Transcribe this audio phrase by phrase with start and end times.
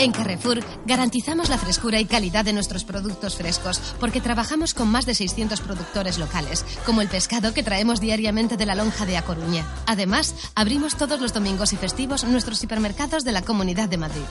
[0.00, 5.04] En Carrefour garantizamos la frescura y calidad de nuestros productos frescos porque trabajamos con más
[5.04, 9.22] de 600 productores locales, como el pescado que traemos diariamente de la lonja de A
[9.22, 9.66] Coruña.
[9.86, 14.24] Además, abrimos todos los domingos y festivos nuestros hipermercados de la Comunidad de Madrid.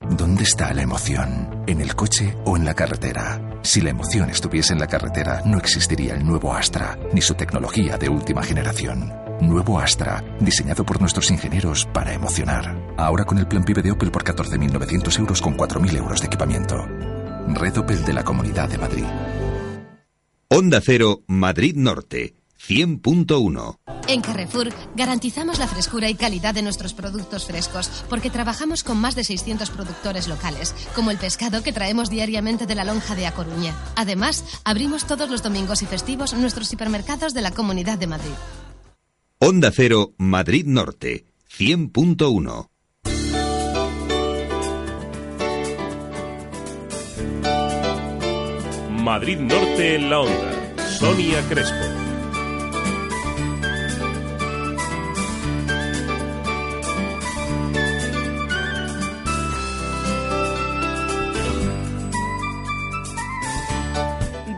[0.00, 1.64] ¿Dónde está la emoción?
[1.66, 3.60] ¿En el coche o en la carretera?
[3.62, 7.98] Si la emoción estuviese en la carretera, no existiría el nuevo Astra, ni su tecnología
[7.98, 9.12] de última generación.
[9.42, 12.85] Nuevo Astra, diseñado por nuestros ingenieros para emocionar.
[12.96, 16.86] Ahora con el plan PIB de Opel por 14.900 euros con 4.000 euros de equipamiento.
[17.48, 19.04] Red Opel de la Comunidad de Madrid.
[20.48, 22.36] Onda Cero, Madrid Norte,
[22.68, 23.78] 100.1.
[24.08, 29.14] En Carrefour garantizamos la frescura y calidad de nuestros productos frescos porque trabajamos con más
[29.14, 33.32] de 600 productores locales, como el pescado que traemos diariamente de la lonja de A
[33.32, 33.74] Coruña.
[33.96, 38.34] Además, abrimos todos los domingos y festivos nuestros hipermercados de la Comunidad de Madrid.
[39.38, 41.26] Onda Cero, Madrid Norte,
[41.58, 42.68] 100.1.
[49.06, 50.74] Madrid Norte en la onda.
[50.98, 51.95] Sonia Crespo.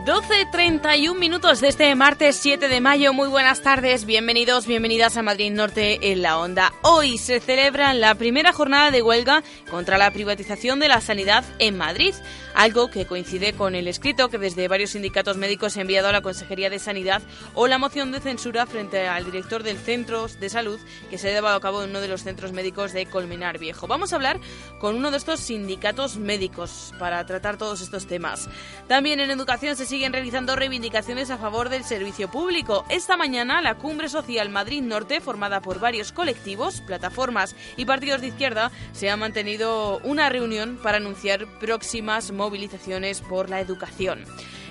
[0.09, 3.13] 12.31 minutos de este martes 7 de mayo.
[3.13, 6.73] Muy buenas tardes, bienvenidos, bienvenidas a Madrid Norte en la Onda.
[6.81, 11.77] Hoy se celebra la primera jornada de huelga contra la privatización de la sanidad en
[11.77, 12.15] Madrid,
[12.55, 16.23] algo que coincide con el escrito que desde varios sindicatos médicos ha enviado a la
[16.23, 17.21] Consejería de Sanidad
[17.53, 20.79] o la moción de censura frente al director del Centro de Salud
[21.11, 23.85] que se ha llevado a cabo en uno de los centros médicos de Colmenar Viejo.
[23.85, 24.39] Vamos a hablar
[24.79, 28.49] con uno de estos sindicatos médicos para tratar todos estos temas.
[28.87, 32.85] También en educación se sigue siguen realizando reivindicaciones a favor del servicio público.
[32.87, 38.27] Esta mañana, la Cumbre Social Madrid Norte, formada por varios colectivos, plataformas y partidos de
[38.27, 44.23] izquierda, se ha mantenido una reunión para anunciar próximas movilizaciones por la educación.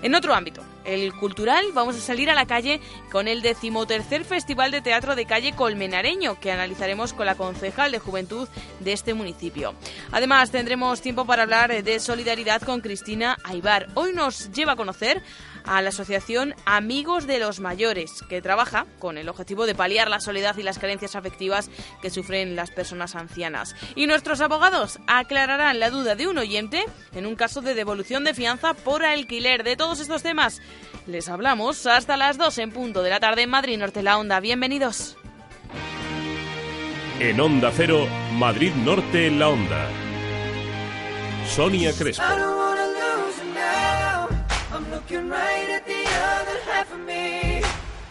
[0.03, 4.71] En otro ámbito, el cultural, vamos a salir a la calle con el decimotercer Festival
[4.71, 8.49] de Teatro de Calle Colmenareño, que analizaremos con la concejal de Juventud
[8.81, 9.75] de este municipio.
[10.13, 13.89] Además, tendremos tiempo para hablar de solidaridad con Cristina Aibar.
[13.95, 15.23] Hoy nos lleva a conocer
[15.69, 20.21] a la asociación Amigos de los Mayores, que trabaja con el objetivo de paliar la
[20.21, 21.71] soledad y las carencias afectivas
[22.01, 23.77] que sufren las personas ancianas.
[23.95, 26.84] Y nuestros abogados aclararán la duda de un oyente
[27.15, 29.62] en un caso de devolución de fianza por alquiler.
[29.62, 30.61] De todos estos temas
[31.06, 34.41] les hablamos hasta las 2 en punto de la tarde en Madrid Norte La Onda.
[34.41, 35.17] Bienvenidos.
[37.21, 39.89] En Onda Cero, Madrid Norte en la Onda.
[41.47, 42.68] Sonia Crespo.
[45.11, 46.05] Looking right at the
[46.35, 47.63] other half of me.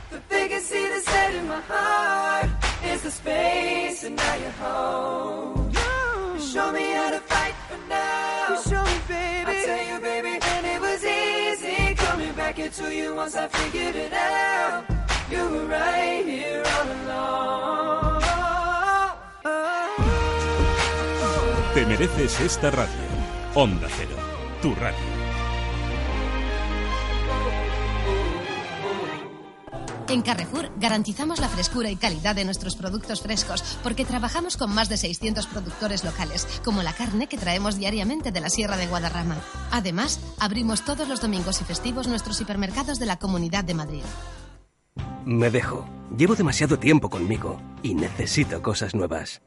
[0.09, 2.49] The vacancy that's set in my heart
[2.85, 5.71] is the space, and now you're home.
[5.73, 8.47] You show me how to fight for now.
[8.49, 9.51] You show me, baby.
[9.51, 13.95] I tell you, baby, and it was easy coming back into you once I figured
[13.95, 14.85] it out.
[15.29, 18.23] You were right here all along.
[21.73, 23.07] Te mereces esta radio.
[23.53, 24.15] Onda Cero,
[24.61, 25.16] tu radio.
[30.09, 34.87] En Carrefour garantizamos la frescura y calidad de nuestros productos frescos porque trabajamos con más
[34.87, 39.35] de 600 productores locales, como la carne que traemos diariamente de la Sierra de Guadarrama.
[39.71, 44.03] Además, abrimos todos los domingos y festivos nuestros hipermercados de la Comunidad de Madrid.
[45.25, 45.85] Me dejo.
[46.17, 49.41] Llevo demasiado tiempo conmigo y necesito cosas nuevas.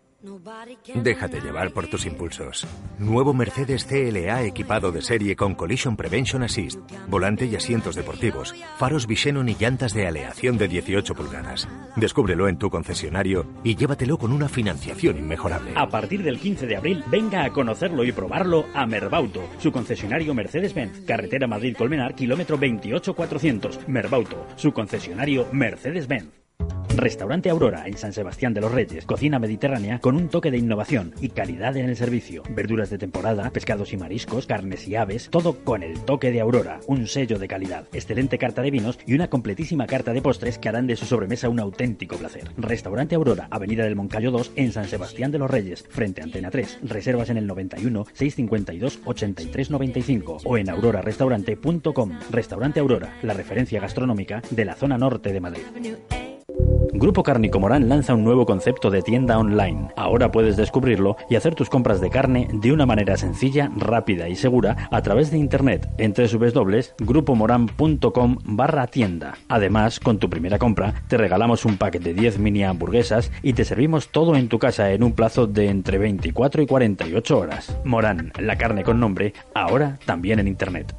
[0.94, 2.66] Déjate llevar por tus impulsos.
[2.98, 9.06] Nuevo Mercedes CLA equipado de serie con Collision Prevention Assist, volante y asientos deportivos, faros
[9.06, 11.68] Visenon y llantas de aleación de 18 pulgadas.
[11.96, 15.72] Descúbrelo en tu concesionario y llévatelo con una financiación inmejorable.
[15.74, 20.34] A partir del 15 de abril, venga a conocerlo y probarlo a Merbauto, su concesionario
[20.34, 23.88] Mercedes-Benz, carretera Madrid-Colmenar, kilómetro 28400.
[23.88, 26.40] Merbauto, su concesionario Mercedes-Benz.
[27.00, 29.06] Restaurante Aurora en San Sebastián de los Reyes.
[29.06, 32.42] Cocina mediterránea con un toque de innovación y calidad en el servicio.
[32.50, 36.80] Verduras de temporada, pescados y mariscos, carnes y aves, todo con el toque de Aurora,
[36.88, 37.86] un sello de calidad.
[37.92, 41.48] Excelente carta de vinos y una completísima carta de postres que harán de su sobremesa
[41.48, 42.50] un auténtico placer.
[42.58, 46.50] Restaurante Aurora, Avenida del Moncayo 2 en San Sebastián de los Reyes, frente a Antena
[46.50, 46.80] 3.
[46.82, 52.18] Reservas en el 91 652 83 95 o en aurorarestaurante.com.
[52.30, 55.62] Restaurante Aurora, la referencia gastronómica de la zona norte de Madrid.
[56.92, 59.88] Grupo Cárnico Morán lanza un nuevo concepto de tienda online.
[59.96, 64.34] Ahora puedes descubrirlo y hacer tus compras de carne de una manera sencilla, rápida y
[64.36, 69.34] segura a través de internet en www.grupomoran.com barra tienda.
[69.48, 73.64] Además, con tu primera compra, te regalamos un pack de 10 mini hamburguesas y te
[73.64, 77.78] servimos todo en tu casa en un plazo de entre 24 y 48 horas.
[77.84, 80.94] Morán, la carne con nombre, ahora también en internet.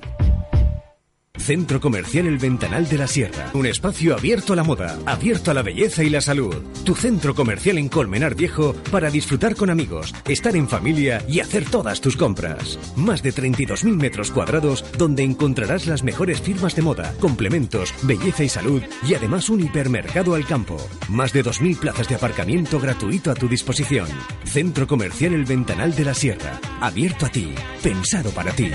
[1.41, 3.49] Centro Comercial El Ventanal de la Sierra.
[3.53, 6.55] Un espacio abierto a la moda, abierto a la belleza y la salud.
[6.85, 11.65] Tu centro comercial en Colmenar Viejo para disfrutar con amigos, estar en familia y hacer
[11.65, 12.77] todas tus compras.
[12.95, 18.49] Más de 32.000 metros cuadrados donde encontrarás las mejores firmas de moda, complementos, belleza y
[18.49, 20.77] salud y además un hipermercado al campo.
[21.09, 24.07] Más de 2.000 plazas de aparcamiento gratuito a tu disposición.
[24.45, 26.59] Centro Comercial El Ventanal de la Sierra.
[26.79, 27.53] Abierto a ti.
[27.81, 28.71] Pensado para ti.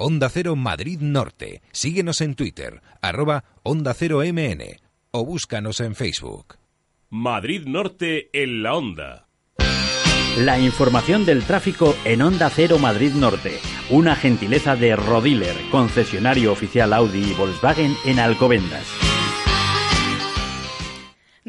[0.00, 1.60] Onda Cero Madrid Norte.
[1.72, 4.62] Síguenos en Twitter, arroba Onda Cero MN
[5.10, 6.54] o búscanos en Facebook.
[7.10, 9.26] Madrid Norte en la Onda.
[10.38, 13.58] La información del tráfico en Onda Cero Madrid Norte.
[13.90, 19.07] Una gentileza de Rodiler, concesionario oficial Audi y Volkswagen en Alcobendas.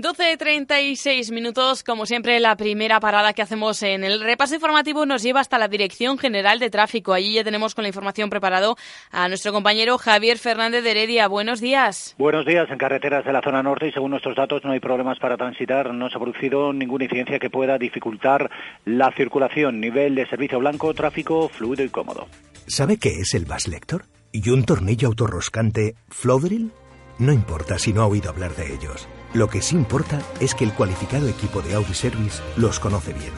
[0.01, 5.39] 12.36 minutos, como siempre, la primera parada que hacemos en el repaso informativo nos lleva
[5.39, 7.13] hasta la Dirección General de Tráfico.
[7.13, 8.77] Allí ya tenemos con la información preparado
[9.11, 11.27] a nuestro compañero Javier Fernández de Heredia.
[11.27, 12.15] Buenos días.
[12.17, 12.69] Buenos días.
[12.69, 15.93] En carreteras de la zona norte y según nuestros datos no hay problemas para transitar.
[15.93, 18.49] No se ha producido ninguna incidencia que pueda dificultar
[18.85, 19.79] la circulación.
[19.79, 22.27] Nivel de servicio blanco, tráfico fluido y cómodo.
[22.67, 24.05] ¿Sabe qué es el Bass Lector?
[24.31, 26.71] ¿Y un tornillo autorroscante Flodril?
[27.17, 29.09] No importa si no ha oído hablar de ellos.
[29.33, 33.31] Lo que sí importa es que el cualificado equipo de Audi Service los conoce bien,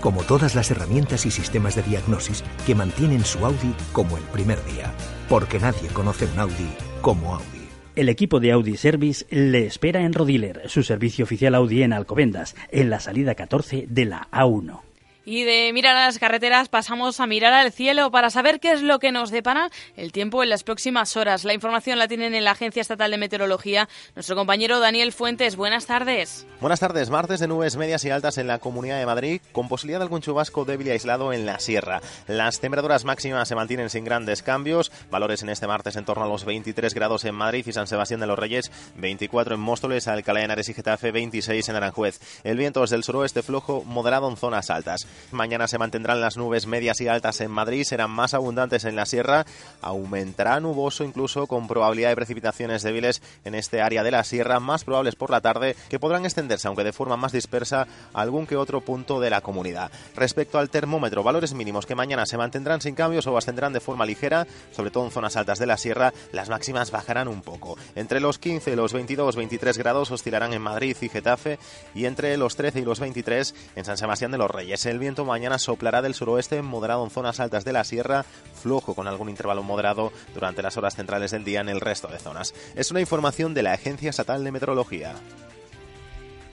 [0.00, 4.64] como todas las herramientas y sistemas de diagnosis que mantienen su Audi como el primer
[4.64, 4.92] día,
[5.28, 6.68] porque nadie conoce un Audi
[7.02, 7.68] como Audi.
[7.94, 12.56] El equipo de Audi Service le espera en Rodiler, su servicio oficial Audi en Alcobendas,
[12.72, 14.87] en la salida 14 de la A1.
[15.30, 18.80] Y de mirar a las carreteras pasamos a mirar al cielo para saber qué es
[18.80, 21.44] lo que nos depara el tiempo en las próximas horas.
[21.44, 25.56] La información la tienen en la Agencia Estatal de Meteorología nuestro compañero Daniel Fuentes.
[25.56, 26.46] Buenas tardes.
[26.62, 27.10] Buenas tardes.
[27.10, 30.22] Martes de nubes medias y altas en la Comunidad de Madrid, con posibilidad de algún
[30.22, 32.00] chubasco débil aislado en la sierra.
[32.26, 34.90] Las temperaturas máximas se mantienen sin grandes cambios.
[35.10, 38.20] Valores en este martes en torno a los 23 grados en Madrid y San Sebastián
[38.20, 42.18] de los Reyes, 24 en Móstoles, Alcalá de Henares y Getafe, 26 en Aranjuez.
[42.44, 45.06] El viento es del suroeste flojo, moderado en zonas altas.
[45.32, 49.06] Mañana se mantendrán las nubes medias y altas en Madrid, serán más abundantes en la
[49.06, 49.46] sierra,
[49.82, 54.84] aumentará nuboso incluso con probabilidad de precipitaciones débiles en este área de la sierra, más
[54.84, 58.56] probables por la tarde, que podrán extenderse, aunque de forma más dispersa, a algún que
[58.56, 59.90] otro punto de la comunidad.
[60.16, 64.06] Respecto al termómetro, valores mínimos que mañana se mantendrán sin cambios o ascenderán de forma
[64.06, 67.76] ligera, sobre todo en zonas altas de la sierra, las máximas bajarán un poco.
[67.94, 71.58] Entre los 15 y los 22-23 grados oscilarán en Madrid y Getafe,
[71.94, 74.86] y entre los 13 y los 23 en San Sebastián de los Reyes.
[74.86, 79.08] El viento mañana soplará del suroeste, moderado en zonas altas de la sierra, flojo con
[79.08, 82.52] algún intervalo moderado durante las horas centrales del día en el resto de zonas.
[82.74, 85.14] Es una información de la Agencia Estatal de Meteorología.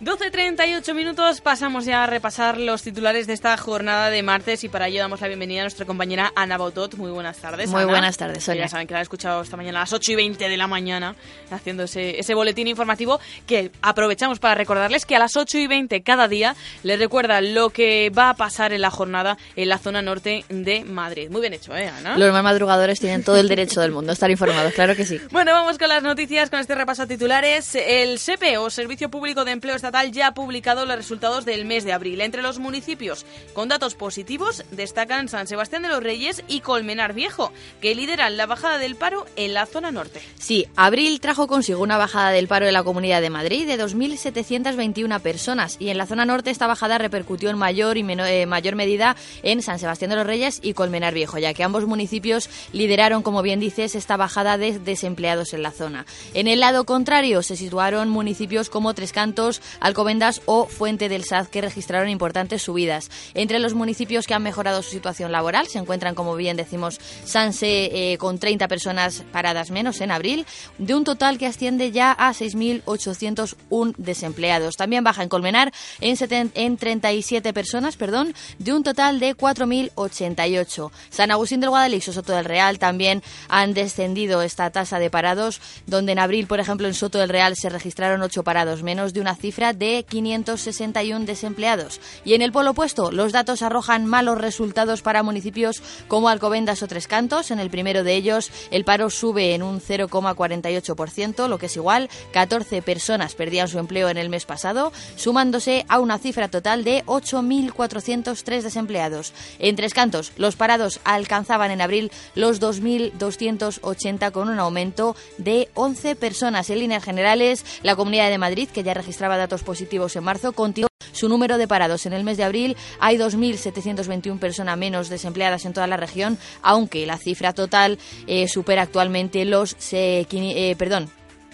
[0.01, 4.89] 12.38 minutos, pasamos ya a repasar los titulares de esta jornada de martes y para
[4.89, 6.95] ello damos la bienvenida a nuestra compañera Ana Bautot.
[6.95, 7.69] Muy buenas tardes.
[7.69, 7.91] Muy Ana.
[7.91, 8.63] buenas tardes, Sonia.
[8.63, 10.67] Ya saben que la han escuchado esta mañana a las 8 y 20 de la
[10.67, 11.15] mañana
[11.49, 16.03] haciendo ese, ese boletín informativo que aprovechamos para recordarles que a las 8 y 20
[16.03, 20.01] cada día les recuerda lo que va a pasar en la jornada en la zona
[20.01, 21.29] norte de Madrid.
[21.29, 22.17] Muy bien hecho, ¿eh, Ana?
[22.17, 25.21] Los más madrugadores tienen todo el derecho del mundo a estar informados, claro que sí.
[25.31, 27.75] Bueno, vamos con las noticias, con este repaso a titulares.
[27.75, 31.83] El SEPE, o Servicio Público de Empleo Estatal, ya ha publicado los resultados del mes
[31.83, 32.21] de abril.
[32.21, 33.23] Entre los municipios
[33.53, 38.47] con datos positivos destacan San Sebastián de los Reyes y Colmenar Viejo, que lideran la
[38.47, 40.21] bajada del paro en la zona norte.
[40.39, 45.19] Sí, abril trajo consigo una bajada del paro en la Comunidad de Madrid de 2.721
[45.21, 48.75] personas y en la zona norte esta bajada repercutió en mayor y meno- eh, mayor
[48.75, 53.21] medida en San Sebastián de los Reyes y Colmenar Viejo, ya que ambos municipios lideraron,
[53.21, 56.07] como bien dices, esta bajada de desempleados en la zona.
[56.33, 61.47] En el lado contrario se situaron municipios como Tres Cantos, Alcobendas o Fuente del Saz,
[61.47, 63.09] que registraron importantes subidas.
[63.33, 68.13] Entre los municipios que han mejorado su situación laboral se encuentran, como bien decimos, Sanse
[68.13, 70.45] eh, con 30 personas paradas menos en abril,
[70.77, 74.75] de un total que asciende ya a 6.801 desempleados.
[74.75, 80.91] También baja en Colmenar en, en 37 personas, perdón, de un total de 4.088.
[81.09, 85.61] San Agustín del Guadalix o Soto del Real también han descendido esta tasa de parados,
[85.87, 89.21] donde en abril, por ejemplo, en Soto del Real se registraron 8 parados menos de
[89.21, 91.99] una cifra era de 561 desempleados.
[92.23, 96.87] Y en el polo opuesto, los datos arrojan malos resultados para municipios como Alcobendas o
[96.87, 97.49] Tres Cantos.
[97.49, 102.09] En el primero de ellos, el paro sube en un 0,48%, lo que es igual,
[102.31, 107.03] 14 personas perdían su empleo en el mes pasado, sumándose a una cifra total de
[107.05, 109.33] 8.403 desempleados.
[109.57, 116.15] En Tres Cantos, los parados alcanzaban en abril los 2.280 con un aumento de 11
[116.15, 116.69] personas.
[116.69, 120.89] En líneas generales, la Comunidad de Madrid, que ya registraba datos positivos en marzo, continuó
[121.11, 122.05] su número de parados.
[122.05, 127.05] En el mes de abril hay 2.721 personas menos desempleadas en toda la región, aunque
[127.05, 127.97] la cifra total
[128.27, 129.75] eh, supera actualmente los...
[129.91, 131.09] Eh, perdón,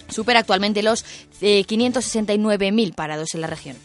[0.10, 1.06] supera actualmente los
[1.42, 3.78] eh, 569.000 parados en la región.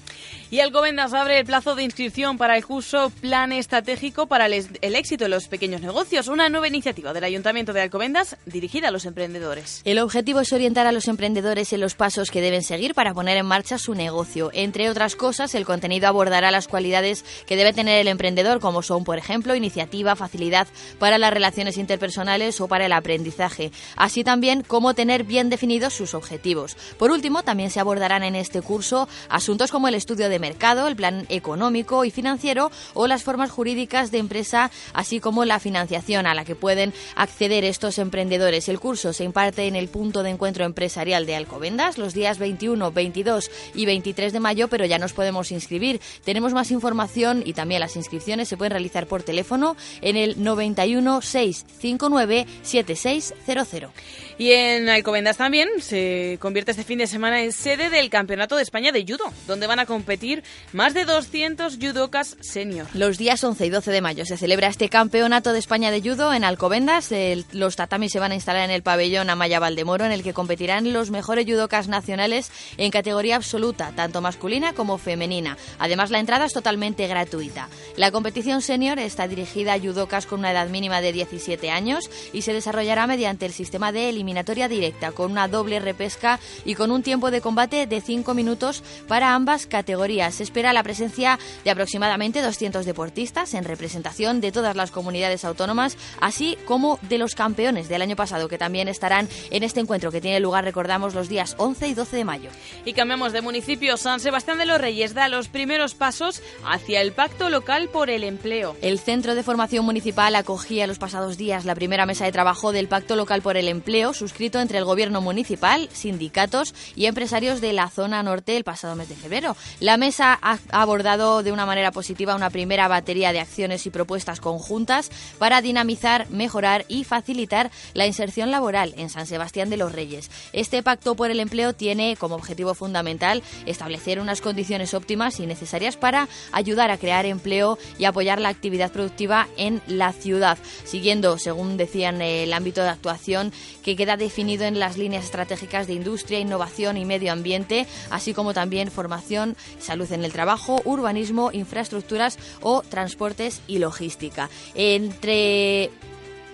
[0.48, 4.94] Y Alcobendas abre el plazo de inscripción para el curso Plan Estratégico para el, el,
[4.94, 9.06] éxito de los pequeños negocios, una nueva iniciativa del Ayuntamiento de Alcobendas dirigida a los
[9.06, 9.82] emprendedores.
[9.84, 13.36] El objetivo es orientar a los emprendedores en los pasos que deben seguir para poner
[13.38, 14.50] en marcha su negocio.
[14.52, 19.02] Entre otras cosas, el contenido abordará las cualidades que debe tener el emprendedor, como son,
[19.02, 20.68] por ejemplo, iniciativa, facilidad
[21.00, 26.14] para las relaciones interpersonales o para el aprendizaje, así también cómo tener bien definidos sus
[26.14, 26.76] objetivos.
[26.98, 30.96] Por último, también se abordarán en este curso asuntos como el estudio de mercado, el
[30.96, 36.34] plan económico y financiero o las formas jurídicas de empresa, así como la financiación a
[36.34, 38.68] la que pueden acceder estos emprendedores.
[38.68, 42.92] El curso se imparte en el punto de encuentro empresarial de Alcobendas los días 21,
[42.92, 46.02] 22 y 23 de mayo, pero ya nos podemos inscribir.
[46.22, 51.22] Tenemos más información y también las inscripciones se pueden realizar por teléfono en el 91
[51.22, 53.90] 659 7600.
[54.38, 58.62] Y en Alcobendas también se convierte este fin de semana en sede del Campeonato de
[58.62, 62.86] España de Judo, donde van a competir más de 200 judokas senior.
[62.92, 66.34] Los días 11 y 12 de mayo se celebra este Campeonato de España de Judo
[66.34, 67.14] en Alcobendas.
[67.52, 70.92] Los tatamis se van a instalar en el pabellón Amaya Valdemoro, en el que competirán
[70.92, 75.56] los mejores judokas nacionales en categoría absoluta, tanto masculina como femenina.
[75.78, 77.70] Además, la entrada es totalmente gratuita.
[77.96, 82.42] La competición senior está dirigida a judokas con una edad mínima de 17 años y
[82.42, 86.90] se desarrollará mediante el sistema de eliminación eliminatoria directa con una doble repesca y con
[86.90, 90.34] un tiempo de combate de 5 minutos para ambas categorías.
[90.34, 95.96] Se espera la presencia de aproximadamente 200 deportistas en representación de todas las comunidades autónomas,
[96.20, 100.20] así como de los campeones del año pasado que también estarán en este encuentro que
[100.20, 102.50] tiene lugar, recordamos, los días 11 y 12 de mayo.
[102.84, 103.96] Y cambiamos de municipio.
[103.96, 108.24] San Sebastián de los Reyes da los primeros pasos hacia el pacto local por el
[108.24, 108.76] empleo.
[108.82, 112.88] El Centro de Formación Municipal acogía los pasados días la primera mesa de trabajo del
[112.88, 117.88] pacto local por el empleo suscrito entre el gobierno municipal, sindicatos y empresarios de la
[117.88, 119.56] zona norte el pasado mes de febrero.
[119.80, 124.40] La mesa ha abordado de una manera positiva una primera batería de acciones y propuestas
[124.40, 130.30] conjuntas para dinamizar, mejorar y facilitar la inserción laboral en San Sebastián de los Reyes.
[130.52, 135.96] Este pacto por el empleo tiene como objetivo fundamental establecer unas condiciones óptimas y necesarias
[135.96, 141.76] para ayudar a crear empleo y apoyar la actividad productiva en la ciudad, siguiendo, según
[141.76, 146.96] decían, el ámbito de actuación que queda definido en las líneas estratégicas de industria, innovación
[146.96, 153.60] y medio ambiente, así como también formación, salud en el trabajo, urbanismo, infraestructuras o transportes
[153.66, 154.48] y logística.
[154.74, 155.90] Entre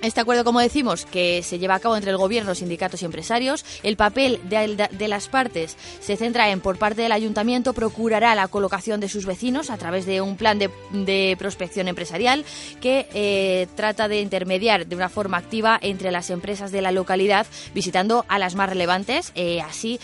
[0.03, 3.65] este acuerdo, como decimos, que se lleva a cabo entre el gobierno, sindicatos y empresarios,
[3.83, 9.01] el papel de, las partes se centra en, por parte del ayuntamiento, procurará la colocación
[9.01, 12.45] de sus vecinos a través de un plan de, prospección empresarial
[12.81, 17.47] que eh, trata de intermediar de una forma activa entre las empresas de la localidad,
[17.75, 20.01] visitando a las más relevantes, eh, así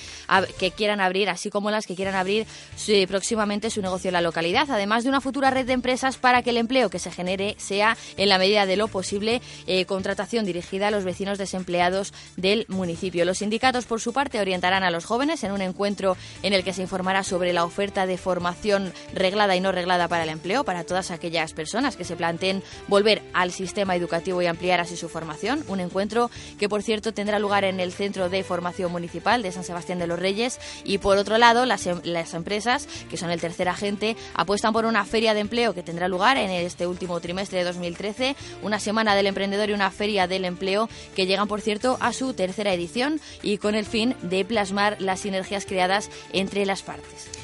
[0.58, 2.46] que quieran abrir, así como las que quieran abrir
[3.08, 6.50] próximamente su negocio en la localidad, además de una futura red de empresas para que
[6.50, 10.86] el empleo que se genere sea, en la medida de lo posible, eh, contratación dirigida
[10.86, 13.24] a los vecinos desempleados del municipio.
[13.24, 16.72] Los sindicatos, por su parte, orientarán a los jóvenes en un encuentro en el que
[16.72, 20.84] se informará sobre la oferta de formación reglada y no reglada para el empleo para
[20.84, 25.64] todas aquellas personas que se planteen volver al sistema educativo y ampliar así su formación.
[25.66, 29.64] Un encuentro que, por cierto, tendrá lugar en el Centro de Formación Municipal de San
[29.64, 30.60] Sebastián de los Reyes.
[30.84, 35.04] Y, por otro lado, las, las empresas, que son el tercer agente, apuestan por una
[35.04, 39.26] feria de empleo que tendrá lugar en este último trimestre de 2013, una semana del
[39.26, 43.58] emprendedor y una Feria del Empleo que llegan, por cierto, a su tercera edición y
[43.58, 47.37] con el fin de plasmar las sinergias creadas entre las partes.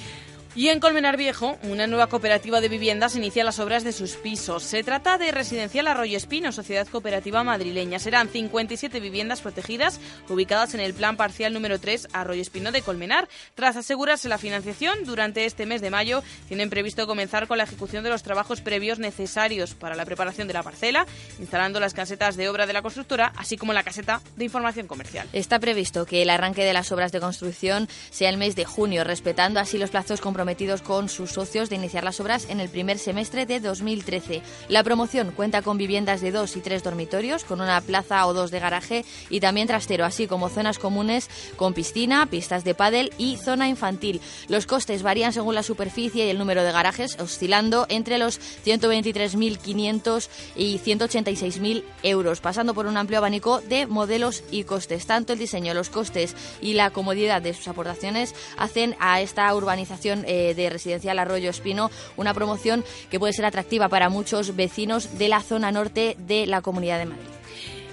[0.57, 4.63] Y en Colmenar Viejo, una nueva cooperativa de viviendas inicia las obras de sus pisos.
[4.63, 7.99] Se trata de Residencial Arroyo Espino, sociedad cooperativa madrileña.
[7.99, 13.29] Serán 57 viviendas protegidas ubicadas en el plan parcial número 3 Arroyo Espino de Colmenar.
[13.57, 18.05] Tras asegurarse la financiación, durante este mes de mayo tienen previsto comenzar con la ejecución
[18.05, 21.05] de los trabajos previos necesarios para la preparación de la parcela,
[21.41, 25.29] instalando las casetas de obra de la constructora, así como la caseta de información comercial.
[25.33, 29.03] Está previsto que el arranque de las obras de construcción sea el mes de junio,
[29.03, 32.69] respetando así los plazos comprometidos comprometidos con sus socios de iniciar las obras en el
[32.69, 34.43] primer semestre de 2013.
[34.69, 38.51] La promoción cuenta con viviendas de dos y tres dormitorios, con una plaza o dos
[38.51, 43.39] de garaje y también trastero, así como zonas comunes con piscina, pistas de pádel y
[43.39, 44.21] zona infantil.
[44.49, 50.29] Los costes varían según la superficie y el número de garajes, oscilando entre los 123.500
[50.57, 55.07] y 186.000 euros, pasando por un amplio abanico de modelos y costes.
[55.07, 60.27] Tanto el diseño, los costes y la comodidad de sus aportaciones hacen a esta urbanización
[60.35, 65.29] eh, de Residencial Arroyo Espino, una promoción que puede ser atractiva para muchos vecinos de
[65.29, 67.29] la zona norte de la Comunidad de Madrid.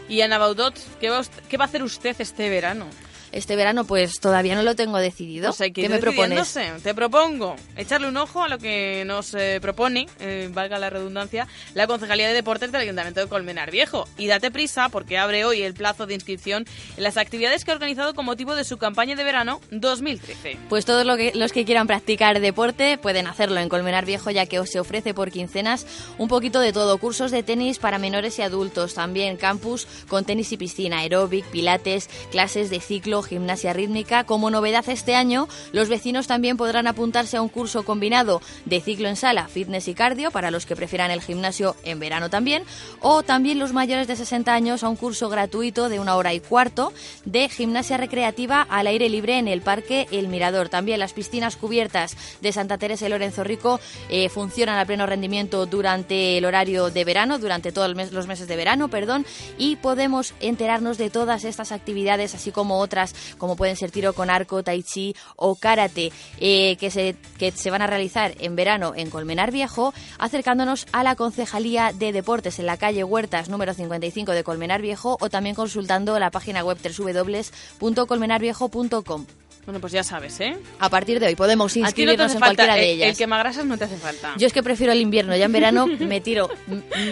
[0.09, 2.85] Y Ana Baudot, ¿qué va, qué va a hacer usted este verano?
[3.31, 5.53] Este verano pues todavía no lo tengo decidido.
[5.53, 6.57] Pues ¿Qué me propones?
[6.83, 11.47] Te propongo echarle un ojo a lo que nos eh, propone, eh, valga la redundancia,
[11.73, 14.07] la Concejalía de Deportes del Ayuntamiento de Colmenar Viejo.
[14.17, 16.65] Y date prisa porque abre hoy el plazo de inscripción
[16.97, 20.57] en las actividades que ha organizado con motivo de su campaña de verano 2013.
[20.69, 24.69] Pues todos los que quieran practicar deporte pueden hacerlo en Colmenar Viejo ya que os
[24.69, 25.85] se ofrece por quincenas
[26.17, 26.97] un poquito de todo.
[26.97, 32.09] Cursos de tenis para menores y adultos, también campus con tenis y piscina, aeróbic, pilates,
[32.31, 34.23] clases de ciclo, gimnasia rítmica.
[34.23, 39.07] Como novedad este año, los vecinos también podrán apuntarse a un curso combinado de ciclo
[39.07, 42.63] en sala, fitness y cardio, para los que prefieran el gimnasio en verano también,
[42.99, 46.39] o también los mayores de 60 años a un curso gratuito de una hora y
[46.39, 46.93] cuarto
[47.25, 50.69] de gimnasia recreativa al aire libre en el Parque El Mirador.
[50.69, 55.65] También las piscinas cubiertas de Santa Teresa y Lorenzo Rico eh, funcionan a pleno rendimiento
[55.65, 59.25] durante el horario de verano, durante todos los meses de verano, perdón,
[59.57, 64.29] y podemos enterarnos de todas estas actividades, así como otras como pueden ser tiro con
[64.29, 68.93] arco, tai chi o karate, eh, que, se, que se van a realizar en verano
[68.95, 74.31] en Colmenar Viejo, acercándonos a la Concejalía de Deportes en la calle Huertas número 55
[74.31, 79.25] de Colmenar Viejo o también consultando la página web www.colmenarviejo.com.
[79.65, 80.57] Bueno, pues ya sabes, ¿eh?
[80.79, 83.09] A partir de hoy podemos inscribirnos en cualquiera de ellas.
[83.09, 84.33] El, que grasas no te hace falta.
[84.37, 85.35] Yo es que prefiero el invierno.
[85.35, 86.49] Ya en verano me tiro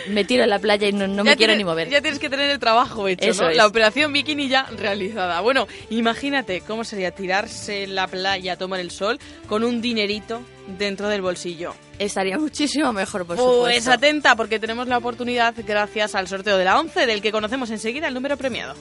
[0.10, 1.90] me tiro en la playa y no, me quiero ni mover.
[1.90, 3.52] Ya tienes que tener el trabajo hecho, ¿no?
[3.52, 5.42] La operación bikini ya realizada.
[5.42, 10.42] Bueno, imagínate cómo sería tirarse en la playa, tomar el sol con un dinerito
[10.78, 11.74] dentro del bolsillo.
[11.98, 13.64] Estaría muchísimo mejor, por pues supuesto.
[13.64, 17.70] Pues atenta, porque tenemos la oportunidad, gracias al sorteo de la 11, del que conocemos
[17.70, 18.76] enseguida el número premiado.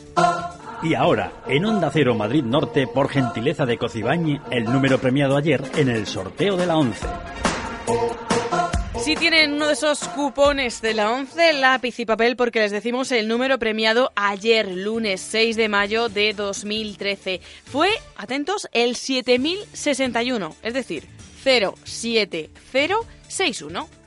[0.82, 5.62] Y ahora, en Onda Cero Madrid Norte, por gentileza de Cocibañi, el número premiado ayer
[5.76, 7.06] en el sorteo de la 11.
[9.00, 13.10] Si tienen uno de esos cupones de la 11, lápiz y papel, porque les decimos
[13.12, 17.40] el número premiado ayer, lunes 6 de mayo de 2013.
[17.64, 21.08] Fue, atentos, el 7061, es decir,
[21.44, 23.97] 07061.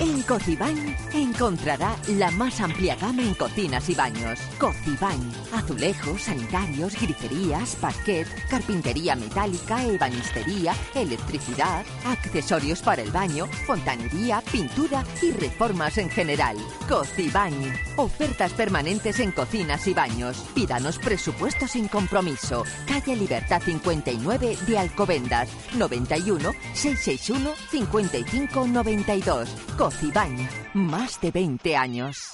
[0.00, 4.38] En Cocibañ encontrará la más amplia gama en cocinas y baños.
[4.58, 5.20] Cocibañ,
[5.52, 15.32] azulejos, sanitarios, griferías, parquet, carpintería metálica, ebanistería, electricidad, accesorios para el baño, fontanería, pintura y
[15.32, 16.56] reformas en general.
[16.88, 17.52] Cocibañ,
[17.96, 20.38] ofertas permanentes en cocinas y baños.
[20.54, 22.64] Pídanos presupuestos sin compromiso.
[22.86, 29.50] Calle Libertad 59 de Alcobendas, 91 661 5592.
[29.90, 32.30] Cocibañ, más de 20 años.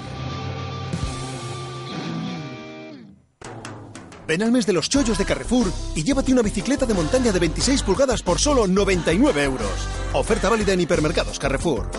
[4.29, 7.40] Ven al mes de los chollos de Carrefour y llévate una bicicleta de montaña de
[7.40, 9.88] 26 pulgadas por solo 99 euros.
[10.12, 11.90] Oferta válida en hipermercados Carrefour.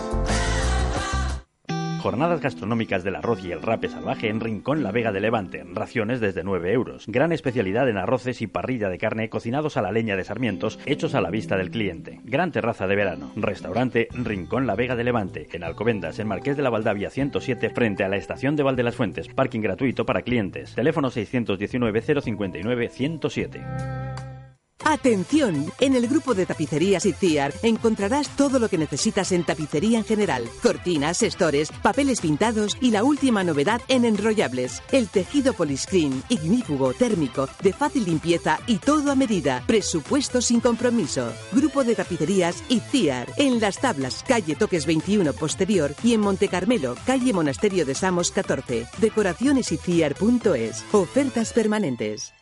[2.06, 5.64] Jornadas gastronómicas del arroz y el rape salvaje en Rincón La Vega de Levante.
[5.72, 7.04] Raciones desde 9 euros.
[7.08, 11.16] Gran especialidad en arroces y parrilla de carne cocinados a la leña de sarmientos, hechos
[11.16, 12.20] a la vista del cliente.
[12.22, 13.32] Gran terraza de verano.
[13.34, 15.48] Restaurante Rincón La Vega de Levante.
[15.52, 18.94] En Alcobendas, en Marqués de la Valdavia 107, frente a la estación de Valde las
[18.94, 19.26] Fuentes.
[19.26, 20.76] Parking gratuito para clientes.
[20.76, 24.35] Teléfono 619 059 107.
[24.84, 30.04] Atención, en el grupo de tapicerías Itziar encontrarás todo lo que necesitas en tapicería en
[30.04, 30.48] general.
[30.62, 34.82] Cortinas, estores, papeles pintados y la última novedad en enrollables.
[34.92, 39.64] El tejido poliscreen, ignífugo, térmico, de fácil limpieza y todo a medida.
[39.66, 41.32] Presupuesto sin compromiso.
[41.52, 43.26] Grupo de tapicerías Itziar.
[43.38, 48.30] En Las Tablas, calle Toques 21 posterior y en Monte Carmelo, calle Monasterio de Samos
[48.30, 48.86] 14.
[48.98, 50.84] Decoracionesitziar.es.
[50.92, 52.32] Ofertas permanentes.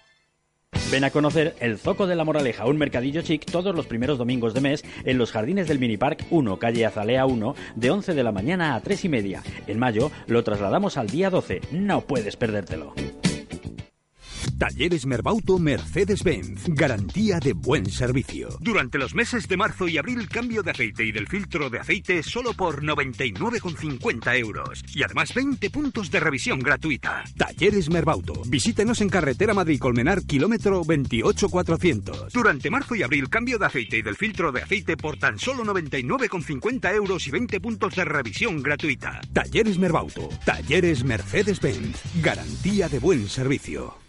[0.90, 4.54] Ven a conocer el Zoco de la Moraleja, un mercadillo chic todos los primeros domingos
[4.54, 8.22] de mes en los jardines del Mini Park 1, calle Azalea 1, de 11 de
[8.22, 9.42] la mañana a 3 y media.
[9.66, 11.60] En mayo lo trasladamos al día 12.
[11.72, 12.94] No puedes perdértelo.
[14.58, 16.68] Talleres Merbauto Mercedes-Benz.
[16.68, 18.48] Garantía de buen servicio.
[18.60, 22.22] Durante los meses de marzo y abril, cambio de aceite y del filtro de aceite
[22.22, 24.84] solo por 99,50 euros.
[24.94, 27.24] Y además 20 puntos de revisión gratuita.
[27.36, 28.42] Talleres Merbauto.
[28.46, 32.32] Visítenos en carretera Madrid-Colmenar, kilómetro 28400.
[32.32, 35.64] Durante marzo y abril, cambio de aceite y del filtro de aceite por tan solo
[35.64, 39.20] 99,50 euros y 20 puntos de revisión gratuita.
[39.32, 40.28] Talleres Merbauto.
[40.44, 42.22] Talleres Mercedes-Benz.
[42.22, 44.03] Garantía de buen servicio.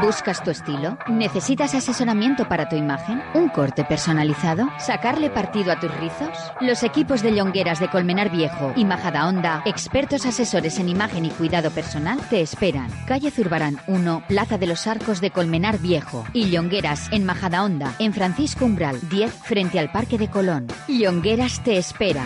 [0.00, 0.98] ¿Buscas tu estilo?
[1.08, 3.22] ¿Necesitas asesoramiento para tu imagen?
[3.34, 4.68] ¿Un corte personalizado?
[4.78, 6.36] ¿Sacarle partido a tus rizos?
[6.60, 11.30] Los equipos de Llongueras de Colmenar Viejo y Majada Honda, expertos asesores en imagen y
[11.30, 12.88] cuidado personal, te esperan.
[13.06, 17.94] Calle Zurbarán 1, Plaza de los Arcos de Colmenar Viejo y Llongueras en Majada Honda,
[17.98, 20.66] en Francisco Umbral 10, frente al Parque de Colón.
[20.88, 22.24] Llongueras te espera.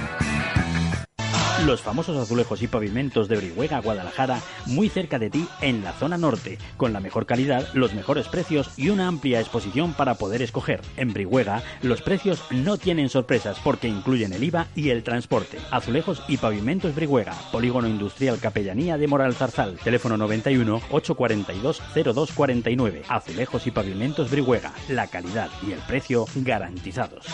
[1.68, 6.16] Los famosos azulejos y pavimentos de Brihuega, Guadalajara, muy cerca de ti en la zona
[6.16, 10.80] norte, con la mejor calidad, los mejores precios y una amplia exposición para poder escoger.
[10.96, 15.58] En Brihuega, los precios no tienen sorpresas porque incluyen el IVA y el transporte.
[15.70, 23.02] Azulejos y pavimentos Brihuega, Polígono Industrial Capellanía de Moral Zarzal, teléfono 91 842 0249.
[23.10, 27.26] Azulejos y pavimentos Brihuega, la calidad y el precio garantizados.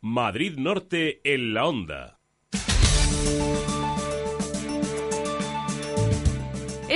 [0.00, 2.20] Madrid Norte en la onda.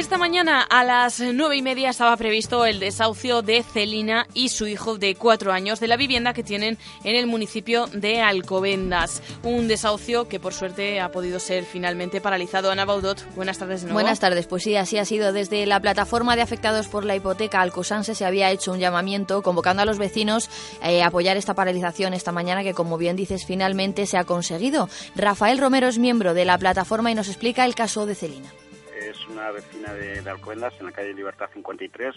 [0.00, 4.66] Esta mañana a las nueve y media estaba previsto el desahucio de Celina y su
[4.66, 9.22] hijo de cuatro años de la vivienda que tienen en el municipio de Alcobendas.
[9.42, 12.70] Un desahucio que por suerte ha podido ser finalmente paralizado.
[12.70, 14.00] Ana Baudot, buenas tardes de nuevo.
[14.00, 15.34] Buenas tardes, pues sí, así ha sido.
[15.34, 19.82] Desde la plataforma de afectados por la hipoteca Alcosanse se había hecho un llamamiento convocando
[19.82, 20.48] a los vecinos
[20.82, 24.88] eh, a apoyar esta paralización esta mañana que, como bien dices, finalmente se ha conseguido.
[25.14, 28.50] Rafael Romero es miembro de la plataforma y nos explica el caso de Celina
[29.40, 32.14] una vecina de, de, Alcobendas, en la calle Libertad 53.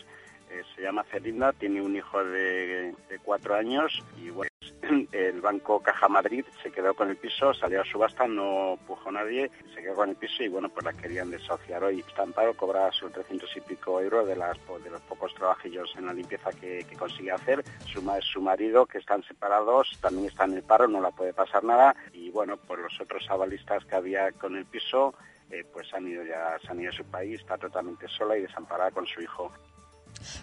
[0.52, 4.52] Eh, se llama Celinda, tiene un hijo de, cuatro años y bueno,
[5.14, 9.50] el banco Caja Madrid se quedó con el piso, salió a subasta, no pujo nadie,
[9.74, 12.02] se quedó con el piso y bueno, pues la querían desahuciar hoy.
[12.02, 15.94] Está en paro, cobra sus 300 y pico euros de, las, de los pocos trabajillos
[15.98, 17.64] en la limpieza que, que consigue hacer.
[17.86, 21.64] Su, su marido, que están separados, también está en el paro, no la puede pasar
[21.64, 25.16] nada y bueno, pues los otros avalistas que había con el piso
[25.54, 28.42] eh, pues han ido ya, se han ido a su país, está totalmente sola y
[28.42, 29.52] desamparada con su hijo.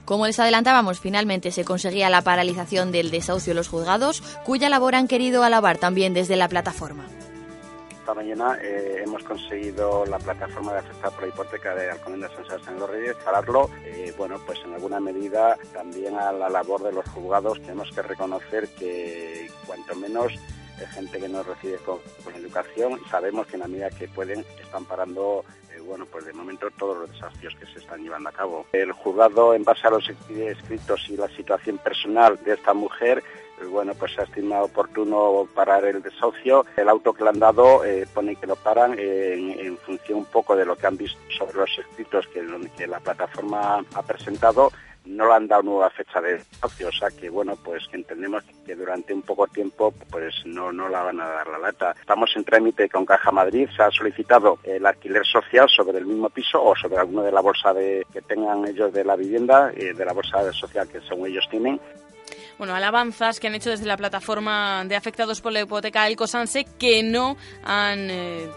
[0.04, 4.94] Como les adelantábamos, finalmente se conseguía la paralización del desahucio de los juzgados, cuya labor
[4.94, 7.06] han querido alabar también desde la plataforma.
[7.90, 12.46] Esta mañana eh, hemos conseguido la plataforma de afectar por la hipoteca de Alcomendas San
[12.46, 16.82] Sebastián de los Reyes, pararlo, eh, bueno, pues en alguna medida también a la labor
[16.82, 20.32] de los juzgados tenemos que reconocer que cuanto menos
[20.86, 21.98] gente que no recibe con,
[22.34, 23.00] educación.
[23.10, 26.96] Sabemos que en la medida que pueden están parando, eh, bueno, pues de momento todos
[26.96, 28.66] los desafíos que se están llevando a cabo.
[28.72, 33.22] El juzgado, en base a los escritos y la situación personal de esta mujer,
[33.60, 36.64] eh, bueno, pues se ha estimado oportuno parar el desahucio.
[36.76, 40.56] El auto que le han dado eh, pone que lo paran en, función un poco
[40.56, 44.70] de lo que han visto sobre los escritos que la plataforma ha presentado
[45.04, 48.74] no le han dado nueva fecha de desahucio, o sea que bueno, pues entendemos que
[48.74, 51.94] durante un poco tiempo pues no, no la van a dar la lata.
[51.98, 56.28] Estamos en trámite con Caja Madrid, se ha solicitado el alquiler social sobre el mismo
[56.30, 59.94] piso o sobre alguno de la bolsa de, que tengan ellos de la vivienda, eh,
[59.94, 61.80] de la bolsa social que según ellos tienen,
[62.60, 66.66] bueno, alabanzas que han hecho desde la plataforma de afectados por la hipoteca El Cosanse
[66.78, 68.50] que no han eh,